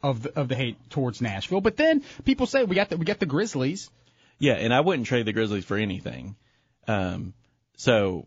of 0.03 0.23
the, 0.23 0.39
of 0.39 0.49
the 0.49 0.55
hate 0.55 0.77
towards 0.91 1.21
Nashville, 1.21 1.61
but 1.61 1.77
then 1.77 2.03
people 2.25 2.47
say 2.47 2.65
we 2.65 2.75
got 2.75 2.91
the 2.91 2.97
we 2.97 3.05
got 3.05 3.19
the 3.19 3.27
Grizzlies, 3.27 3.91
Yeah, 4.39 4.55
and 4.55 4.73
I 4.73 4.81
wouldn't 4.81 5.07
trade 5.07 5.27
the 5.27 5.33
Grizzlies 5.33 5.65
for 5.65 5.77
anything. 5.77 6.37
Um, 6.89 7.35
so 7.77 8.27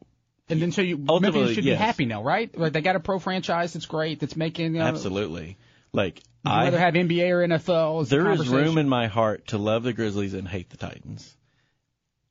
and 0.50 0.62
then 0.62 0.72
so 0.72 0.82
you 0.82 1.04
Ultimately, 1.08 1.40
Memphis 1.40 1.56
should 1.56 1.66
yes. 1.66 1.78
be 1.78 1.84
happy 1.84 2.06
now, 2.06 2.24
right? 2.24 2.56
Like 2.58 2.74
they 2.74 2.82
got 2.82 2.96
a 2.96 3.00
pro 3.00 3.20
franchise 3.20 3.74
that's 3.74 3.86
great, 3.86 4.20
that's 4.20 4.36
making. 4.36 4.74
You 4.74 4.80
know, 4.80 4.86
absolutely, 4.86 5.58
like 5.92 6.22
I 6.46 6.66
rather 6.66 6.80
have 6.80 6.94
NBA 6.94 7.30
or 7.30 7.48
NFL? 7.48 8.08
There 8.08 8.32
is 8.32 8.48
room 8.48 8.78
in 8.78 8.88
my 8.88 9.08
heart 9.08 9.48
to 9.48 9.58
love 9.58 9.84
the 9.84 9.94
Grizzlies 9.94 10.34
and 10.34 10.48
hate 10.48 10.70
the 10.70 10.78
Titans. 10.78 11.36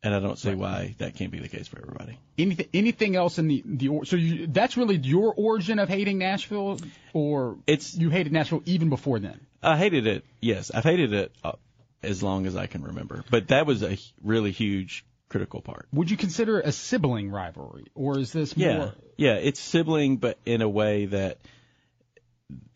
And 0.05 0.15
I 0.15 0.21
don't 0.21 0.39
see 0.39 0.55
why 0.55 0.95
that 0.99 1.15
can't 1.17 1.33
be 1.33 1.39
the 1.41 1.49
case 1.49 1.67
for 1.67 1.79
everybody. 1.83 2.19
anything 2.39 2.69
anything 2.75 3.17
else 3.17 3.39
in 3.39 3.49
the 3.49 3.63
the 3.65 3.89
or- 3.89 4.05
so 4.05 4.17
you, 4.17 4.47
that's 4.47 4.77
really 4.77 4.97
your 4.99 5.33
origin 5.35 5.79
of 5.79 5.89
hating 5.89 6.19
Nashville, 6.19 6.79
or 7.15 7.57
It's- 7.67 7.97
you 7.97 8.11
hated 8.11 8.31
Nashville 8.33 8.63
even 8.67 8.91
before 8.91 9.19
then. 9.19 9.41
I 9.63 9.79
hated 9.79 10.07
it. 10.07 10.25
Yes, 10.41 10.71
I've 10.71 10.85
hated 10.85 11.15
it 11.15 11.33
uh, 11.43 11.53
as 12.03 12.23
long 12.23 12.47
as 12.47 12.55
I 12.55 12.67
can 12.67 12.83
remember. 12.83 13.25
But 13.31 13.49
that 13.49 13.65
was 13.67 13.83
a 13.83 13.97
really 14.23 14.51
huge 14.53 15.07
critical 15.31 15.63
part. 15.63 15.89
Would 15.95 16.11
you 16.11 16.19
consider 16.19 16.61
it 16.61 16.67
a 16.67 16.73
sibling 16.73 17.31
rivalry, 17.31 17.87
or 17.95 18.19
is 18.19 18.31
this 18.31 18.55
Yeah. 18.57 18.77
more? 18.77 18.95
Yeah, 19.17 19.37
it's 19.37 19.59
sibling 19.59 20.19
but 20.19 20.37
in 20.45 20.61
a 20.61 20.69
way 20.69 21.07
that 21.07 21.39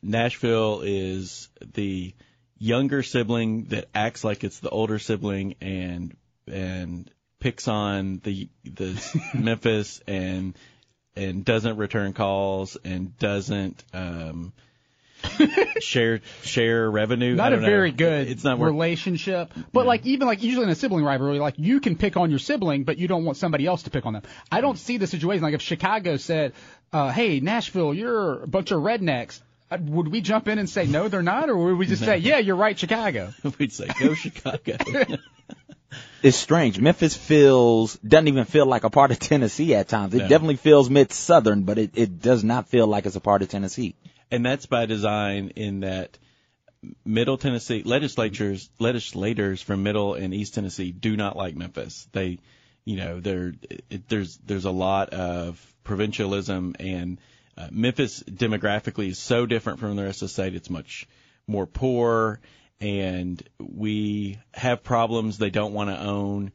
Nashville 0.03 0.81
is 0.85 1.49
the 1.75 2.15
younger 2.59 3.03
sibling 3.03 3.65
that 3.67 3.87
acts 3.95 4.25
like 4.25 4.45
it's 4.45 4.61
the 4.61 4.71
older 4.71 4.99
sibling 4.99 5.55
and 5.61 6.17
and 6.51 7.11
picks 7.41 7.69
on 7.69 8.21
the 8.25 8.49
the 8.65 9.21
Memphis 9.35 10.01
and 10.07 10.55
and 11.17 11.45
doesn't 11.45 11.77
return 11.77 12.13
calls 12.13 12.77
and 12.85 13.17
doesn't 13.19 13.83
um 13.93 14.53
share 15.81 16.21
share 16.43 16.91
revenue. 16.91 17.35
Not 17.35 17.53
a 17.53 17.57
know. 17.57 17.67
very 17.67 17.91
good 17.91 18.29
It's 18.29 18.45
not 18.45 18.61
relationship, 18.61 19.53
but 19.73 19.87
like 19.87 20.07
even 20.07 20.27
like 20.27 20.43
usually 20.43 20.65
in 20.65 20.71
a 20.71 20.75
sibling 20.75 21.05
rivalry, 21.05 21.39
like 21.41 21.55
you 21.59 21.81
can 21.81 21.97
pick 21.97 22.17
on 22.17 22.31
your 22.31 22.39
sibling, 22.39 22.85
but 22.85 22.99
you 22.99 23.09
don't 23.09 23.25
want 23.25 23.37
somebody 23.37 23.67
else 23.67 23.83
to 23.85 23.91
pick 23.91 24.07
on 24.07 24.13
them. 24.13 24.23
I 24.51 24.61
don't 24.61 24.79
see 24.79 24.97
the 24.97 25.07
situation 25.07 25.43
like 25.43 25.55
if 25.55 25.63
Chicago 25.63 26.17
said, 26.19 26.53
uh, 26.93 27.11
"Hey 27.11 27.41
Nashville, 27.41 27.95
you're 27.95 28.43
a 28.43 28.47
bunch 28.47 28.71
of 28.71 28.81
rednecks," 28.81 29.41
uh, 29.71 29.79
would 29.81 30.09
we 30.09 30.21
jump 30.21 30.47
in 30.47 30.59
and 30.59 30.69
say 30.71 30.87
no, 30.87 31.09
they're 31.09 31.23
not, 31.23 31.51
or 31.51 31.57
would 31.57 31.79
we 31.79 31.87
just 31.87 32.05
say, 32.05 32.19
"Yeah, 32.19 32.39
you're 32.39 32.57
right, 32.57 32.79
Chicago"? 32.79 33.33
We'd 33.59 33.73
say 33.73 33.89
go 33.99 34.15
Chicago. 34.15 34.77
It's 36.23 36.37
strange. 36.37 36.81
Memphis 36.81 37.17
feels 37.17 37.97
doesn't 37.99 38.29
even 38.29 38.45
feel 38.45 38.67
like 38.67 38.85
a 38.85 38.91
part 38.91 39.11
of 39.11 39.19
Tennessee 39.31 39.75
at 39.75 39.89
times. 39.89 40.15
It 40.15 40.19
No. 40.19 40.29
definitely 40.29 40.57
feels 40.57 40.91
mid 40.91 41.13
southern, 41.13 41.63
but 41.63 41.79
it, 41.79 41.93
it 41.95 42.21
does 42.21 42.43
not 42.45 42.69
feel 42.69 42.87
like 42.87 43.07
it's 43.07 43.17
a 43.17 43.21
part 43.21 43.43
of 43.43 43.49
Tennessee. 43.49 43.95
and 44.31 44.45
that's 44.45 44.67
by 44.67 44.87
design 44.87 45.53
in 45.57 45.81
that 45.81 46.19
Middle 47.05 47.39
Tennessee 47.39 47.83
legislatures 47.85 48.71
legislators 48.79 49.61
from 49.63 49.83
Middle 49.83 50.15
and 50.15 50.33
East 50.33 50.55
Tennessee 50.55 50.93
do 50.93 51.17
not 51.17 51.37
like 51.37 51.57
Memphis. 51.57 52.07
They, 52.13 52.39
you 52.85 52.97
know, 52.97 53.21
there 53.21 53.55
there's 54.09 54.37
there's 54.39 54.65
a 54.65 54.71
lot 54.71 55.11
of 55.11 55.61
provincialism 55.83 56.77
and 56.79 57.19
uh, 57.57 57.67
Memphis 57.73 58.23
demographically 58.23 59.09
is 59.09 59.19
so 59.19 59.45
different 59.45 59.81
from 59.81 59.97
the 59.97 60.05
rest 60.05 60.23
of 60.23 60.29
the 60.29 60.33
state. 60.33 60.55
It's 60.55 60.71
much 60.71 61.09
more 61.49 61.67
poor, 61.67 62.39
and 62.81 63.43
we 63.59 64.39
have 64.55 64.83
problems 64.85 65.39
they 65.39 65.51
don't 65.51 65.73
want 65.73 65.91
to 65.91 66.01
own. 66.01 66.53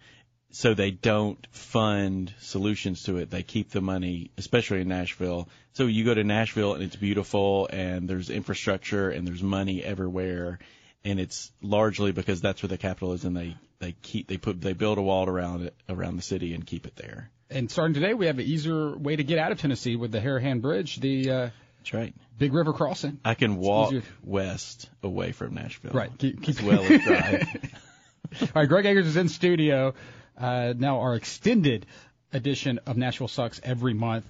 So 0.51 0.75
they 0.75 0.91
don't 0.91 1.45
fund 1.49 2.31
solutions 2.39 3.03
to 3.03 3.17
it. 3.17 3.31
They 3.31 3.41
keep 3.41 3.71
the 3.71 3.81
money, 3.81 4.29
especially 4.37 4.81
in 4.81 4.87
Nashville. 4.87 5.49
So 5.73 5.87
you 5.87 6.05
go 6.05 6.13
to 6.13 6.23
Nashville 6.23 6.75
and 6.75 6.83
it's 6.83 6.95
beautiful 6.95 7.67
and 7.71 8.07
there's 8.07 8.29
infrastructure 8.29 9.09
and 9.09 9.27
there's 9.27 9.41
money 9.41 9.83
everywhere. 9.83 10.59
And 11.03 11.19
it's 11.19 11.51
largely 11.63 12.11
because 12.11 12.39
that's 12.39 12.61
where 12.61 12.67
the 12.67 12.77
capital 12.77 13.13
is 13.13 13.25
and 13.25 13.35
they, 13.35 13.57
they 13.79 13.95
keep, 14.03 14.27
they 14.27 14.37
put, 14.37 14.61
they 14.61 14.73
build 14.73 14.99
a 14.99 15.01
wall 15.01 15.27
around 15.27 15.63
it, 15.63 15.75
around 15.89 16.17
the 16.17 16.21
city 16.21 16.53
and 16.53 16.65
keep 16.65 16.85
it 16.85 16.95
there. 16.97 17.31
And 17.49 17.69
starting 17.69 17.95
today, 17.95 18.13
we 18.13 18.27
have 18.27 18.37
an 18.37 18.45
easier 18.45 18.95
way 18.95 19.15
to 19.15 19.23
get 19.23 19.39
out 19.39 19.51
of 19.51 19.59
Tennessee 19.59 19.95
with 19.95 20.11
the 20.11 20.19
Harahan 20.19 20.61
Bridge, 20.61 20.97
the 20.97 21.29
uh, 21.31 21.49
That's 21.83 21.93
right. 21.93 22.15
Big 22.37 22.53
River 22.53 22.71
Crossing. 22.71 23.19
I 23.25 23.33
can 23.33 23.57
walk 23.57 23.89
easier. 23.89 24.03
west 24.23 24.89
away 25.03 25.33
from 25.33 25.53
Nashville. 25.53 25.91
Right. 25.91 26.17
Keep, 26.17 26.41
keep 26.41 26.55
As 26.57 26.61
well 26.61 26.81
as 26.81 27.01
drive. 27.01 27.47
All 28.41 28.47
right, 28.55 28.69
Greg 28.69 28.85
Akers 28.85 29.05
is 29.05 29.17
in 29.17 29.27
studio. 29.27 29.93
Uh, 30.37 30.73
now 30.77 31.01
our 31.01 31.15
extended 31.15 31.85
edition 32.31 32.79
of 32.85 32.95
Nashville 32.95 33.27
Sucks 33.27 33.59
every 33.65 33.93
month. 33.93 34.25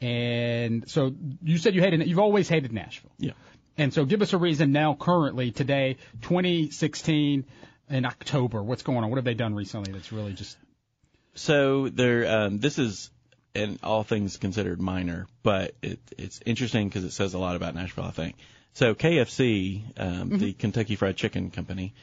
And 0.00 0.88
so 0.88 1.14
you 1.42 1.58
said 1.58 1.74
you 1.74 1.82
hated 1.82 2.06
you've 2.06 2.18
always 2.18 2.48
hated 2.48 2.72
Nashville. 2.72 3.12
Yeah. 3.18 3.32
And 3.76 3.92
so 3.92 4.06
give 4.06 4.22
us 4.22 4.32
a 4.32 4.38
reason 4.38 4.72
now 4.72 4.96
currently 4.98 5.50
today 5.50 5.98
2016 6.22 7.44
in 7.90 8.06
October 8.06 8.62
what's 8.62 8.82
going 8.82 9.04
on? 9.04 9.10
What 9.10 9.16
have 9.16 9.24
they 9.26 9.34
done 9.34 9.54
recently 9.54 9.92
that's 9.92 10.12
really 10.12 10.32
just 10.32 10.56
So 11.34 11.90
there, 11.90 12.26
um, 12.26 12.58
this 12.58 12.78
is, 12.78 13.10
and 13.56 13.78
all 13.82 14.04
things 14.04 14.36
considered, 14.36 14.80
minor, 14.80 15.26
but 15.42 15.74
it, 15.82 15.98
it's 16.16 16.40
interesting 16.44 16.88
because 16.88 17.04
it 17.04 17.12
says 17.12 17.34
a 17.34 17.38
lot 17.38 17.56
about 17.56 17.74
Nashville, 17.74 18.04
I 18.04 18.10
think. 18.10 18.36
So 18.74 18.94
KFC, 18.94 19.82
um, 19.98 20.38
the 20.38 20.52
Kentucky 20.52 20.96
Fried 20.96 21.16
Chicken 21.16 21.50
Company, 21.50 21.94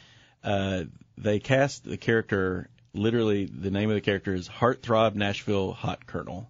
uh, 0.44 0.86
they 1.18 1.40
cast 1.40 1.84
the 1.84 1.98
character. 1.98 2.68
Literally, 2.94 3.46
the 3.46 3.72
name 3.72 3.90
of 3.90 3.96
the 3.96 4.02
character 4.02 4.34
is 4.34 4.50
Heartthrob 4.50 5.16
Nashville 5.16 5.72
Hot 5.74 6.06
Colonel, 6.08 6.50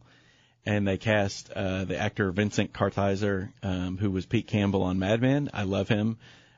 and 0.65 0.87
they 0.87 0.97
cast 0.97 1.51
uh, 1.51 1.83
the 1.83 1.97
actor 1.97 2.31
Vincent 2.31 2.71
Kartheiser, 2.73 3.51
um, 3.61 3.97
who 3.97 4.09
was 4.11 4.25
Pete 4.25 4.47
Campbell 4.47 4.83
on 4.83 4.99
Mad 4.99 5.21
Men. 5.21 5.49
I 5.53 5.63
love 5.63 5.89
him, 5.89 6.17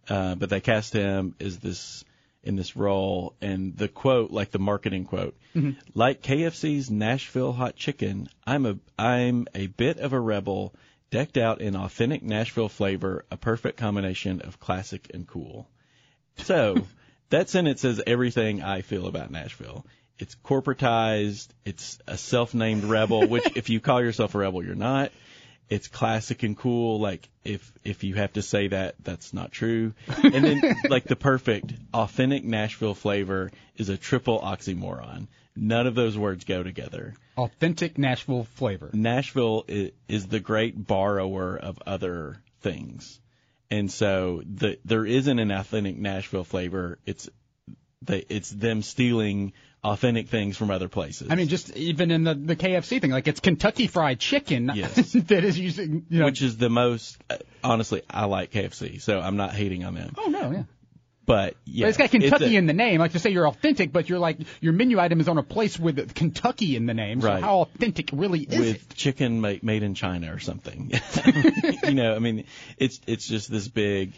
uh, 0.10 0.36
but 0.36 0.50
they 0.50 0.62
cast 0.62 0.94
him 0.94 1.36
as 1.40 1.58
this 1.58 2.06
in 2.46 2.56
this 2.56 2.75
role, 2.75 3.36
and 3.42 3.75
the 3.75 3.88
quote, 3.88 4.32
like 4.32 4.52
the 4.52 4.60
marketing 4.60 5.06
quote, 5.06 5.36
mm-hmm. 5.56 5.72
like 5.94 6.22
KFC's 6.22 6.90
Nashville 6.90 7.52
Hot 7.54 7.75
Chicken, 7.75 8.30
I'm 8.46 8.66
a 8.66 8.78
I'm 8.98 9.48
a 9.56 9.68
bit 9.68 9.98
of 9.98 10.14
a 10.14 10.20
rebel, 10.20 10.74
decked 11.12 11.38
out 11.38 11.62
in 11.62 11.75
authentic 11.75 12.24
Nashville 12.24 12.70
flavor, 12.70 13.25
a 13.32 13.38
perfect 13.38 13.78
combination 13.78 14.42
of 14.42 14.60
classic 14.60 15.10
and 15.14 15.28
cool. 15.28 15.68
So 16.38 16.86
that 17.30 17.50
sentence 17.50 17.82
says 17.82 18.02
everything 18.06 18.62
I 18.62 18.82
feel 18.82 19.08
about 19.08 19.32
Nashville. 19.32 19.86
It's 20.18 20.36
corporatized. 20.46 21.48
It's 21.66 22.00
a 22.08 22.18
self-named 22.18 22.86
rebel, 22.86 23.28
which 23.28 23.46
if 23.56 23.70
you 23.70 23.80
call 23.80 24.02
yourself 24.02 24.36
a 24.36 24.38
rebel, 24.38 24.64
you're 24.64 24.75
not. 24.75 25.12
It's 25.69 25.88
classic 25.88 26.43
and 26.43 26.57
cool. 26.57 27.00
Like 27.00 27.27
if 27.43 27.72
if 27.84 28.03
you 28.03 28.15
have 28.15 28.34
to 28.34 28.41
say 28.41 28.67
that, 28.67 28.95
that's 29.03 29.34
not 29.34 29.51
true. 29.51 29.93
And 30.24 30.43
then 30.43 30.75
like 30.89 31.05
the 31.05 31.15
perfect 31.15 31.74
authentic 31.93 32.43
Nashville 32.43 32.93
flavor 32.93 33.51
is 33.75 33.89
a 33.89 33.98
triple 33.98 34.39
oxymoron. 34.39 35.27
None 35.55 35.88
of 35.88 35.95
those 35.95 36.17
words 36.17 36.43
go 36.43 36.63
together. 36.63 37.13
Authentic 37.38 37.98
Nashville 37.98 38.43
flavor. 38.55 38.89
Nashville 38.93 39.63
is, 39.67 39.91
is 40.07 40.27
the 40.27 40.39
great 40.39 40.88
borrower 40.88 41.57
of 41.57 41.81
other 41.86 42.41
things, 42.62 43.19
and 43.72 43.89
so 43.89 44.41
the 44.45 44.77
there 44.86 45.05
isn't 45.05 45.39
an 45.39 45.51
authentic 45.51 45.98
Nashville 45.98 46.43
flavor. 46.43 47.00
It's 47.05 47.29
they, 48.01 48.25
it's 48.29 48.50
them 48.50 48.81
stealing 48.81 49.53
authentic 49.86 50.27
things 50.30 50.58
from 50.58 50.72
other 50.72 50.88
places. 50.89 51.27
I 51.30 51.36
mean, 51.36 51.48
just 51.48 51.75
even 51.77 52.12
in 52.12 52.24
the 52.24 52.34
the 52.34 52.56
KFC 52.56 53.00
thing, 53.00 53.12
like 53.12 53.27
it's 53.27 53.39
Kentucky 53.39 53.88
Fried 53.88 54.20
Chicken 54.20 54.72
Yes. 54.75 55.13
that 55.13 55.44
is 55.44 55.58
using, 55.60 56.06
you 56.10 56.20
know. 56.20 56.25
which 56.25 56.42
is 56.42 56.58
the 56.58 56.70
most 56.70 57.18
uh, 57.30 57.38
honestly, 57.63 58.01
I 58.10 58.25
like 58.25 58.51
KFC, 58.51 59.01
so 59.01 59.20
I'm 59.20 59.38
not 59.38 59.54
hating 59.54 59.84
on 59.86 59.94
them. 59.96 60.13
oh 60.18 60.27
no, 60.27 60.51
yeah. 60.51 60.63
But 61.27 61.56
yeah, 61.65 61.86
But 61.86 61.89
it's 61.89 61.98
got 61.98 62.12
Kentucky 62.12 62.56
a- 62.56 62.60
in 62.60 62.68
the 62.68 62.74
name. 62.74 63.00
Like 63.00 63.13
to 63.13 63.20
say 63.20 63.32
you're 63.32 63.48
authentic, 63.48 63.92
but 63.92 64.08
you're 64.10 64.20
like 64.20 64.38
your 64.62 64.74
menu 64.74 65.00
item 65.00 65.20
is 65.20 65.27
on 65.27 65.39
a 65.39 65.44
place 65.44 65.80
with 65.80 66.13
Kentucky 66.13 66.75
in 66.75 66.86
the 66.86 66.94
name. 66.94 67.20
So 67.22 67.27
Right. 67.30 67.42
how 67.44 67.62
authentic 67.62 68.10
really 68.13 68.42
is 68.42 68.60
with 68.60 68.75
it? 68.75 68.96
chicken 68.96 69.42
made, 69.42 69.63
made 69.63 69.82
in 69.82 69.96
China 69.96 70.32
or 70.34 70.38
something. 70.39 70.92
you 71.84 71.96
know, 71.96 72.15
I 72.15 72.20
mean, 72.20 72.44
it's 72.77 73.01
it's 73.08 73.27
just 73.27 73.50
this 73.50 73.68
big, 73.68 74.13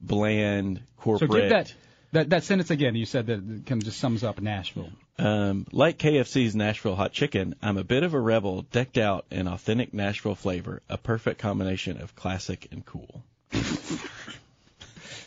bland 0.00 0.78
So 0.78 0.82
corporate. 1.02 1.30
give 1.30 1.48
that 1.50 1.74
that 2.14 2.30
that 2.30 2.44
sentence 2.44 2.70
again. 2.70 2.94
You 2.94 3.04
said 3.06 3.26
that 3.26 3.66
kind 3.66 3.82
of 3.82 3.84
just 3.84 3.98
sums 3.98 4.24
up 4.24 4.40
Nashville. 4.40 4.90
Um, 5.18 5.66
like 5.70 5.98
KFC's 5.98 6.56
Nashville 6.56 6.96
hot 6.96 7.12
chicken, 7.12 7.54
I'm 7.62 7.76
a 7.76 7.84
bit 7.84 8.02
of 8.02 8.14
a 8.14 8.20
rebel, 8.20 8.62
decked 8.62 8.98
out 8.98 9.26
in 9.30 9.46
authentic 9.46 9.94
Nashville 9.94 10.34
flavor, 10.34 10.82
a 10.88 10.96
perfect 10.96 11.38
combination 11.38 12.00
of 12.00 12.16
classic 12.16 12.68
and 12.72 12.84
cool. 12.84 13.22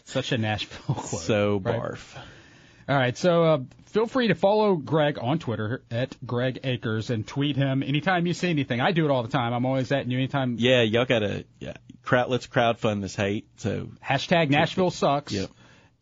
Such 0.06 0.32
a 0.32 0.38
Nashville 0.38 0.96
quote. 0.96 1.22
So 1.22 1.62
right? 1.64 1.80
barf. 1.80 2.18
All 2.90 2.96
right, 2.96 3.18
so 3.18 3.44
uh, 3.44 3.60
feel 3.88 4.08
free 4.08 4.30
to 4.30 4.36
follow 4.36 4.76
Greg 4.76 5.18
on 5.20 5.40
Twitter 5.40 5.84
at 5.92 6.16
Greg 6.26 6.62
Akers 6.64 7.10
and 7.10 7.28
tweet 7.28 7.58
him 7.58 7.84
anytime 7.84 8.26
you 8.26 8.34
see 8.34 8.50
anything. 8.50 8.80
I 8.80 8.94
do 8.94 9.04
it 9.04 9.12
all 9.12 9.24
the 9.24 9.30
time. 9.30 9.54
I'm 9.54 9.66
always 9.66 9.92
at 9.92 10.08
you 10.08 10.18
anytime. 10.18 10.56
Yeah, 10.58 10.84
y'all 10.84 11.06
gotta 11.06 11.44
yeah. 11.60 11.74
Crowd, 12.04 12.30
let's 12.30 12.48
crowdfund 12.48 13.02
this 13.02 13.16
hate. 13.16 13.46
So 13.58 13.90
Hashtag 14.02 14.50
Nashville 14.50 14.92
sucks. 14.92 15.34
Yep. 15.34 15.50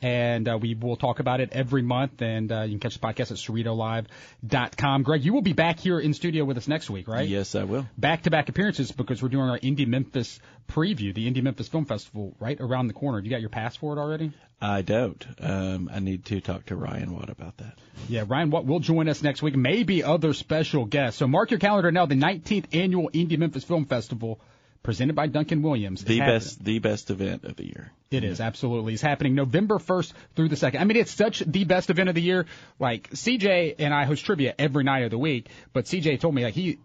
And 0.01 0.47
uh, 0.47 0.57
we 0.61 0.75
will 0.75 0.97
talk 0.97 1.19
about 1.19 1.39
it 1.39 1.49
every 1.53 1.81
month. 1.81 2.21
And 2.21 2.51
uh, 2.51 2.61
you 2.61 2.71
can 2.71 2.79
catch 2.79 2.93
the 2.93 2.99
podcast 2.99 3.31
at 3.31 3.37
CerritoLive.com. 3.37 5.03
Greg, 5.03 5.23
you 5.23 5.33
will 5.33 5.41
be 5.41 5.53
back 5.53 5.79
here 5.79 5.99
in 5.99 6.13
studio 6.13 6.43
with 6.43 6.57
us 6.57 6.67
next 6.67 6.89
week, 6.89 7.07
right? 7.07 7.27
yes, 7.27 7.55
I 7.55 7.63
will. 7.63 7.87
Back 7.97 8.23
to 8.23 8.29
back 8.29 8.49
appearances 8.49 8.91
because 8.91 9.23
we're 9.23 9.29
doing 9.29 9.49
our 9.49 9.59
Indie 9.59 9.87
Memphis 9.87 10.39
preview, 10.69 11.13
the 11.13 11.31
Indie 11.31 11.41
Memphis 11.41 11.67
Film 11.67 11.85
Festival, 11.85 12.35
right 12.39 12.59
around 12.59 12.87
the 12.87 12.93
corner. 12.93 13.19
You 13.19 13.29
got 13.29 13.41
your 13.41 13.49
pass 13.49 13.75
for 13.75 13.95
it 13.95 13.99
already? 13.99 14.31
I 14.61 14.81
don't. 14.81 15.25
Um, 15.39 15.89
I 15.93 15.99
need 15.99 16.25
to 16.25 16.39
talk 16.41 16.67
to 16.67 16.75
Ryan 16.75 17.13
Watt 17.13 17.29
about 17.29 17.57
that. 17.57 17.77
Yeah, 18.07 18.23
Ryan 18.27 18.49
Watt 18.51 18.65
will 18.65 18.79
join 18.79 19.09
us 19.09 19.21
next 19.21 19.41
week, 19.41 19.55
maybe 19.55 20.03
other 20.03 20.33
special 20.33 20.85
guests. 20.85 21.19
So 21.19 21.27
mark 21.27 21.51
your 21.51 21.59
calendar 21.59 21.91
now. 21.91 22.05
The 22.05 22.15
19th 22.15 22.73
annual 22.73 23.09
Indie 23.13 23.37
Memphis 23.37 23.63
Film 23.63 23.85
Festival, 23.85 24.39
presented 24.85 25.15
by 25.15 25.25
Duncan 25.25 25.63
Williams. 25.63 26.03
The 26.03 26.19
happening. 26.19 26.35
best, 26.35 26.63
the 26.63 26.79
best 26.79 27.09
event 27.09 27.43
of 27.43 27.55
the 27.55 27.65
year. 27.65 27.91
It 28.11 28.23
is 28.23 28.39
absolutely. 28.39 28.93
It's 28.93 29.01
happening 29.01 29.33
November 29.33 29.79
1st 29.79 30.13
through 30.35 30.49
the 30.49 30.55
2nd. 30.55 30.79
I 30.79 30.83
mean, 30.83 30.95
it's 30.95 31.11
such 31.11 31.39
the 31.39 31.63
best 31.63 31.89
event 31.89 32.07
of 32.07 32.15
the 32.15 32.21
year. 32.21 32.45
Like 32.79 33.09
CJ 33.09 33.75
and 33.79 33.93
I 33.93 34.05
host 34.05 34.23
trivia 34.23 34.53
every 34.57 34.83
night 34.83 35.03
of 35.03 35.09
the 35.09 35.17
week, 35.17 35.49
but 35.73 35.85
CJ 35.85 36.19
told 36.19 36.35
me 36.35 36.43
like 36.43 36.53
he 36.53 36.77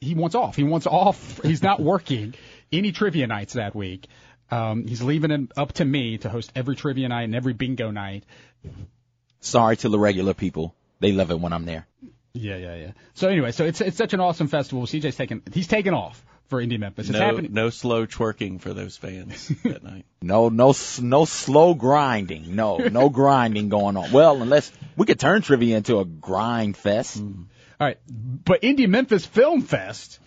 he 0.00 0.14
wants 0.14 0.34
off. 0.34 0.56
He 0.56 0.64
wants 0.64 0.86
off. 0.86 1.40
He's 1.42 1.62
not 1.62 1.80
working 1.80 2.34
any 2.72 2.90
trivia 2.92 3.28
nights 3.28 3.54
that 3.54 3.74
week. 3.74 4.08
Um, 4.50 4.86
he's 4.86 5.00
leaving 5.00 5.30
it 5.30 5.52
up 5.56 5.72
to 5.74 5.84
me 5.84 6.18
to 6.18 6.28
host 6.28 6.52
every 6.54 6.76
trivia 6.76 7.08
night 7.08 7.22
and 7.22 7.34
every 7.34 7.54
bingo 7.54 7.90
night. 7.90 8.24
Sorry 9.40 9.76
to 9.78 9.88
the 9.88 9.98
regular 9.98 10.34
people. 10.34 10.74
They 11.00 11.12
love 11.12 11.30
it 11.30 11.40
when 11.40 11.52
I'm 11.52 11.64
there. 11.64 11.86
Yeah, 12.34 12.56
yeah, 12.56 12.76
yeah. 12.76 12.92
So 13.14 13.28
anyway, 13.28 13.52
so 13.52 13.64
it's 13.64 13.80
it's 13.80 13.96
such 13.96 14.12
an 14.12 14.20
awesome 14.20 14.48
festival. 14.48 14.86
CJ's 14.86 15.16
taking 15.16 15.42
he's 15.52 15.66
taking 15.66 15.94
off 15.94 16.24
for 16.48 16.62
Indie 16.62 16.78
Memphis. 16.78 17.08
It's 17.08 17.18
no, 17.18 17.24
happening. 17.24 17.52
no 17.52 17.70
slow 17.70 18.06
twerking 18.06 18.60
for 18.60 18.74
those 18.74 18.96
fans 18.96 19.48
that 19.64 19.82
night. 19.82 20.04
No, 20.22 20.48
no, 20.48 20.70
s- 20.70 21.00
no 21.00 21.24
slow 21.24 21.74
grinding. 21.74 22.54
No, 22.54 22.76
no 22.78 23.08
grinding 23.20 23.68
going 23.68 23.96
on. 23.96 24.12
Well, 24.12 24.40
unless 24.42 24.70
we 24.96 25.06
could 25.06 25.20
turn 25.20 25.42
trivia 25.42 25.76
into 25.76 25.98
a 26.00 26.04
grind 26.04 26.76
fest. 26.76 27.22
Mm. 27.22 27.46
All 27.80 27.86
right, 27.88 27.98
but 28.08 28.62
Indie 28.62 28.88
Memphis 28.88 29.26
Film 29.26 29.62
Fest, 29.62 30.20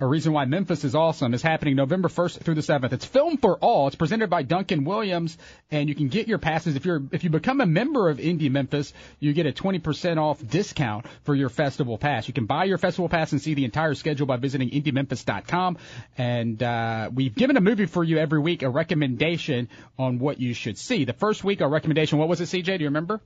a 0.00 0.06
reason 0.06 0.32
why 0.32 0.44
Memphis 0.44 0.82
is 0.82 0.94
awesome, 0.96 1.34
is 1.34 1.42
happening 1.42 1.76
November 1.76 2.08
1st 2.08 2.40
through 2.40 2.56
the 2.56 2.62
7th. 2.62 2.92
It's 2.92 3.04
Film 3.04 3.36
for 3.36 3.56
All. 3.58 3.86
It's 3.86 3.96
presented 3.96 4.28
by 4.28 4.42
Duncan 4.42 4.84
Williams, 4.84 5.38
and 5.70 5.88
you 5.88 5.94
can 5.94 6.08
get 6.08 6.26
your 6.26 6.38
passes 6.38 6.74
if 6.74 6.84
you're 6.84 7.02
if 7.12 7.22
you 7.22 7.30
become 7.30 7.60
a 7.60 7.66
member 7.66 8.08
of 8.08 8.18
Indie 8.18 8.50
Memphis, 8.50 8.92
you 9.20 9.32
get 9.32 9.46
a 9.46 9.52
20% 9.52 10.18
off 10.18 10.44
discount 10.44 11.06
for 11.22 11.34
your 11.34 11.48
festival 11.48 11.96
pass. 11.96 12.26
You 12.26 12.34
can 12.34 12.46
buy 12.46 12.64
your 12.64 12.78
festival 12.78 13.08
pass 13.08 13.30
and 13.30 13.40
see 13.40 13.54
the 13.54 13.64
entire 13.64 13.94
schedule 13.94 14.26
by 14.26 14.36
visiting 14.36 14.70
IndieMemphis.com. 14.70 15.78
And 16.18 16.60
uh, 16.60 17.10
we've 17.14 17.34
given 17.34 17.56
a 17.56 17.60
movie 17.60 17.86
for 17.86 18.02
you 18.02 18.18
every 18.18 18.40
week, 18.40 18.62
a 18.62 18.68
recommendation 18.68 19.68
on 19.96 20.18
what 20.18 20.40
you 20.40 20.54
should 20.54 20.76
see. 20.76 21.04
The 21.04 21.12
first 21.12 21.44
week, 21.44 21.62
our 21.62 21.68
recommendation, 21.68 22.18
what 22.18 22.28
was 22.28 22.40
it, 22.40 22.48
CJ? 22.48 22.64
Do 22.64 22.72
you 22.72 22.88
remember? 22.88 23.20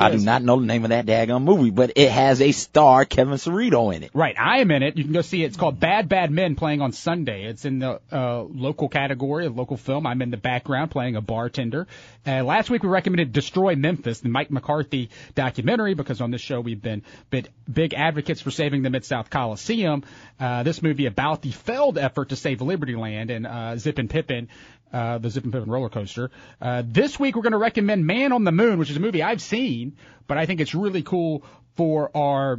I 0.00 0.10
do 0.10 0.18
not 0.18 0.42
know 0.42 0.58
the 0.58 0.66
name 0.66 0.84
of 0.84 0.90
that 0.90 1.06
daggone 1.06 1.44
movie, 1.44 1.70
but 1.70 1.92
it 1.94 2.10
has 2.10 2.40
a 2.40 2.50
star 2.50 3.04
Kevin 3.04 3.34
Cerrito 3.34 3.94
in 3.94 4.02
it. 4.02 4.10
Right, 4.12 4.34
I 4.36 4.58
am 4.58 4.72
in 4.72 4.82
it. 4.82 4.96
You 4.96 5.04
can 5.04 5.12
go 5.12 5.22
see 5.22 5.44
it. 5.44 5.46
It's 5.46 5.56
called 5.56 5.78
Bad 5.78 6.08
Bad 6.08 6.32
Men, 6.32 6.56
playing 6.56 6.80
on 6.80 6.90
Sunday. 6.90 7.44
It's 7.44 7.64
in 7.64 7.78
the 7.78 8.00
uh, 8.10 8.42
local 8.42 8.88
category, 8.88 9.46
of 9.46 9.56
local 9.56 9.76
film. 9.76 10.04
I'm 10.04 10.20
in 10.20 10.30
the 10.30 10.36
background 10.36 10.90
playing 10.90 11.14
a 11.14 11.20
bartender. 11.20 11.86
Uh, 12.26 12.42
last 12.42 12.70
week 12.70 12.82
we 12.82 12.88
recommended 12.88 13.32
Destroy 13.32 13.76
Memphis, 13.76 14.18
the 14.18 14.28
Mike 14.28 14.50
McCarthy 14.50 15.10
documentary, 15.36 15.94
because 15.94 16.20
on 16.20 16.32
this 16.32 16.40
show 16.40 16.60
we've 16.60 16.82
been 16.82 17.02
bit, 17.30 17.48
big 17.72 17.94
advocates 17.94 18.40
for 18.40 18.50
saving 18.50 18.82
the 18.82 18.90
Mid 18.90 19.04
South 19.04 19.30
Coliseum. 19.30 20.02
Uh, 20.40 20.64
this 20.64 20.82
movie 20.82 21.06
about 21.06 21.42
the 21.42 21.52
failed 21.52 21.98
effort 21.98 22.30
to 22.30 22.36
save 22.36 22.60
Liberty 22.62 22.96
Land 22.96 23.30
and 23.30 23.46
uh, 23.46 23.76
Zippin 23.76 24.08
Pippin. 24.08 24.48
Uh, 24.90 25.18
the 25.18 25.28
Zippin 25.28 25.52
Pippin 25.52 25.70
roller 25.70 25.90
coaster. 25.90 26.30
Uh, 26.62 26.82
this 26.86 27.20
week 27.20 27.36
we're 27.36 27.42
going 27.42 27.52
to 27.52 27.58
recommend 27.58 28.06
Man 28.06 28.32
on 28.32 28.44
the 28.44 28.52
Moon, 28.52 28.78
which 28.78 28.88
is 28.88 28.96
a 28.96 29.00
movie 29.00 29.22
I've 29.22 29.42
seen, 29.42 29.96
but 30.26 30.38
I 30.38 30.46
think 30.46 30.60
it's 30.60 30.74
really 30.74 31.02
cool 31.02 31.44
for 31.76 32.10
our 32.16 32.58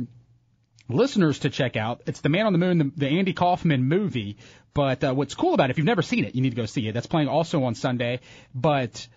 listeners 0.88 1.39
to 1.39 1.50
check 1.50 1.76
out. 1.76 2.02
It's 2.06 2.22
the 2.22 2.30
Man 2.30 2.46
on 2.46 2.54
the 2.54 2.60
Moon, 2.60 2.78
the, 2.78 2.92
the 2.96 3.08
Andy 3.08 3.34
Kaufman 3.34 3.84
movie. 3.84 4.38
But 4.74 5.04
uh, 5.04 5.13
what's 5.13 5.36
cool 5.36 5.54
about 5.54 5.70
it, 5.70 5.72
if 5.72 5.78
you've 5.78 5.86
never 5.86 6.02
seen 6.02 6.26
it, 6.26 6.36
you 6.36 6.42
need 6.42 6.52
to 6.52 6.56
go 6.56 6.65
see 6.65 6.88
it. 6.88 6.94
That's 6.94 7.08
playing 7.08 7.28
also 7.28 7.63
on 7.63 7.76
Sunday. 7.76 8.20
But 8.54 9.08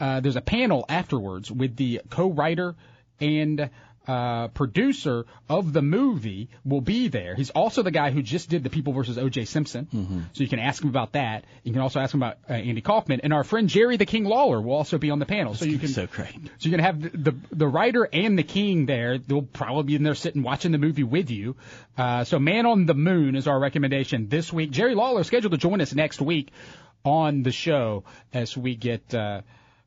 uh, 0.00 0.20
there's 0.20 0.36
a 0.36 0.40
panel 0.40 0.84
afterwards 0.88 1.50
with 1.50 1.76
the 1.76 2.02
co-writer 2.10 2.74
and 3.20 3.70
uh, 4.06 4.48
producer 4.48 5.26
of 5.48 5.72
the 5.72 5.82
movie 5.82 6.48
will 6.64 6.80
be 6.80 7.08
there. 7.08 7.34
He's 7.34 7.50
also 7.50 7.82
the 7.82 7.90
guy 7.90 8.10
who 8.10 8.22
just 8.22 8.48
did 8.48 8.62
the 8.62 8.70
People 8.70 8.92
versus 8.92 9.18
O.J. 9.18 9.44
Simpson. 9.46 10.28
So 10.32 10.42
you 10.42 10.48
can 10.48 10.58
ask 10.58 10.82
him 10.82 10.88
about 10.90 11.12
that. 11.12 11.44
You 11.64 11.72
can 11.72 11.82
also 11.82 12.00
ask 12.00 12.14
him 12.14 12.22
about 12.22 12.38
uh, 12.48 12.52
Andy 12.54 12.80
Kaufman. 12.80 13.20
And 13.22 13.32
our 13.32 13.44
friend 13.44 13.68
Jerry 13.68 13.96
the 13.96 14.06
King 14.06 14.24
Lawler 14.24 14.60
will 14.60 14.74
also 14.74 14.98
be 14.98 15.10
on 15.10 15.18
the 15.18 15.26
panel. 15.26 15.54
so 15.54 15.64
you 15.64 15.78
can 15.78 15.88
so 15.88 16.06
great. 16.06 16.34
so 16.34 16.68
you're 16.68 16.70
gonna 16.72 16.82
have 16.82 17.02
the, 17.02 17.32
the 17.32 17.34
the 17.52 17.66
writer 17.68 18.08
and 18.12 18.38
the 18.38 18.42
king 18.42 18.86
there. 18.86 19.18
They'll 19.18 19.42
probably 19.42 19.82
be 19.84 19.94
in 19.96 20.02
there 20.02 20.14
sitting 20.14 20.42
watching 20.42 20.72
the 20.72 20.78
movie 20.78 21.04
with 21.04 21.30
you. 21.30 21.56
Uh, 21.98 22.24
so 22.24 22.38
Man 22.38 22.66
on 22.66 22.86
the 22.86 22.94
Moon 22.94 23.36
is 23.36 23.48
our 23.48 23.58
recommendation 23.58 24.28
this 24.28 24.52
week. 24.52 24.70
Jerry 24.70 24.94
Lawler 24.94 25.22
is 25.22 25.26
scheduled 25.26 25.52
to 25.52 25.58
join 25.58 25.80
us 25.80 25.94
next 25.94 26.20
week 26.20 26.50
on 27.04 27.42
the 27.42 27.52
show 27.52 28.04
as 28.32 28.56
we 28.56 28.74
get 28.74 29.14
uh, 29.14 29.42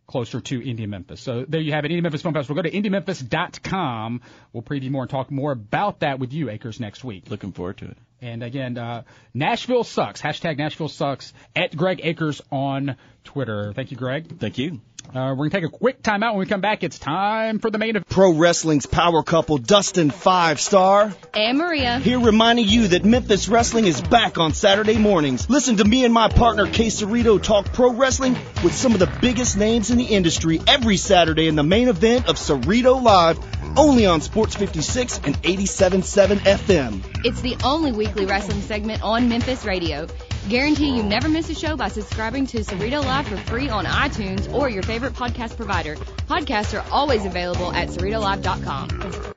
closer 0.10 0.42
to 0.42 0.60
Indie 0.60 0.88
Memphis. 0.88 1.22
So 1.22 1.46
there 1.48 1.62
you 1.62 1.72
have 1.72 1.86
it, 1.86 1.92
Indie 1.92 2.02
Memphis 2.02 2.24
Film 2.24 2.34
Festival. 2.34 2.62
Go 2.62 2.68
to 2.68 2.76
IndieMemphis.com. 2.76 4.22
We'll 4.52 4.64
preview 4.64 4.90
more 4.90 5.04
and 5.04 5.10
talk 5.10 5.30
more 5.30 5.52
about 5.52 6.00
that 6.00 6.20
with 6.20 6.34
you, 6.34 6.50
Akers, 6.50 6.80
next 6.80 7.04
week. 7.04 7.30
Looking 7.30 7.52
forward 7.52 7.78
to 7.78 7.86
it. 7.86 7.98
And 8.22 8.44
again, 8.44 8.78
uh, 8.78 9.04
Nashville 9.34 9.84
sucks. 9.84 10.22
Hashtag 10.22 10.58
Nashville 10.58 10.90
sucks 10.90 11.32
at 11.56 11.76
Greg 11.76 12.02
Akers 12.04 12.42
on 12.52 12.98
Twitter. 13.24 13.72
Thank 13.74 13.92
you, 13.92 13.98
Greg. 13.98 14.40
Thank 14.40 14.58
you. 14.58 14.82
Uh, 15.10 15.34
we're 15.36 15.50
gonna 15.50 15.62
take 15.62 15.64
a 15.64 15.76
quick 15.76 16.04
timeout. 16.04 16.34
When 16.34 16.40
we 16.40 16.46
come 16.46 16.62
back, 16.62 16.84
it's 16.84 17.00
time 17.00 17.58
for 17.58 17.72
the 17.72 17.80
main 17.80 17.92
event. 17.92 18.08
Pro 18.10 18.34
Wrestling's 18.34 18.86
power 18.86 19.24
couple, 19.24 19.58
Dustin 19.58 20.12
Five 20.12 20.62
Star. 20.62 21.12
And 21.34 21.58
Maria. 21.58 21.98
Here 21.98 22.20
reminding 22.20 22.68
you 22.68 22.90
that 22.90 23.06
Memphis 23.06 23.50
Wrestling 23.50 23.86
is 23.88 24.02
back 24.02 24.38
on 24.38 24.54
Saturday 24.54 25.00
mornings. 25.00 25.50
Listen 25.50 25.78
to 25.78 25.84
me 25.84 26.06
and 26.06 26.14
my 26.14 26.28
partner, 26.28 26.68
Kay 26.68 26.88
Cerrito, 26.88 27.42
talk 27.42 27.74
pro 27.74 27.92
wrestling 27.92 28.38
with 28.64 28.76
some 28.76 28.94
of 28.94 29.00
the 29.00 29.12
biggest 29.20 29.58
names 29.58 29.90
in 29.90 29.98
the 29.98 30.06
industry 30.06 30.62
every 30.68 30.98
Saturday 30.98 31.48
in 31.48 31.56
the 31.56 31.64
main 31.64 31.88
event 31.88 32.28
of 32.28 32.36
Cerrito 32.36 33.02
Live, 33.02 33.40
only 33.78 34.06
on 34.06 34.22
Sports 34.22 34.56
56 34.56 35.20
and 35.24 35.42
87.7 35.44 36.38
FM. 36.38 37.26
It's 37.26 37.42
the 37.42 37.58
only 37.64 37.92
weekly 37.92 38.26
wrestling 38.26 38.62
segment 38.62 39.04
on 39.04 39.30
Memphis 39.30 39.66
radio. 39.66 40.08
Guarantee 40.48 40.96
you 40.96 41.04
never 41.04 41.30
miss 41.30 41.50
a 41.50 41.56
show 41.56 41.76
by 41.76 41.90
subscribing 41.90 42.48
to 42.48 42.60
Cerrito 42.60 43.04
Live 43.04 43.28
for 43.28 43.38
free 43.38 43.70
on 43.70 43.86
iTunes 43.86 44.52
or 44.54 44.70
your 44.70 44.84
favorite 44.84 45.14
podcast 45.14 45.56
provider. 45.58 45.96
Podcasts 45.96 46.80
are 46.80 46.86
always 46.92 47.26
available 47.26 47.72
at 47.74 47.90
CerritoLive.com. 47.90 49.34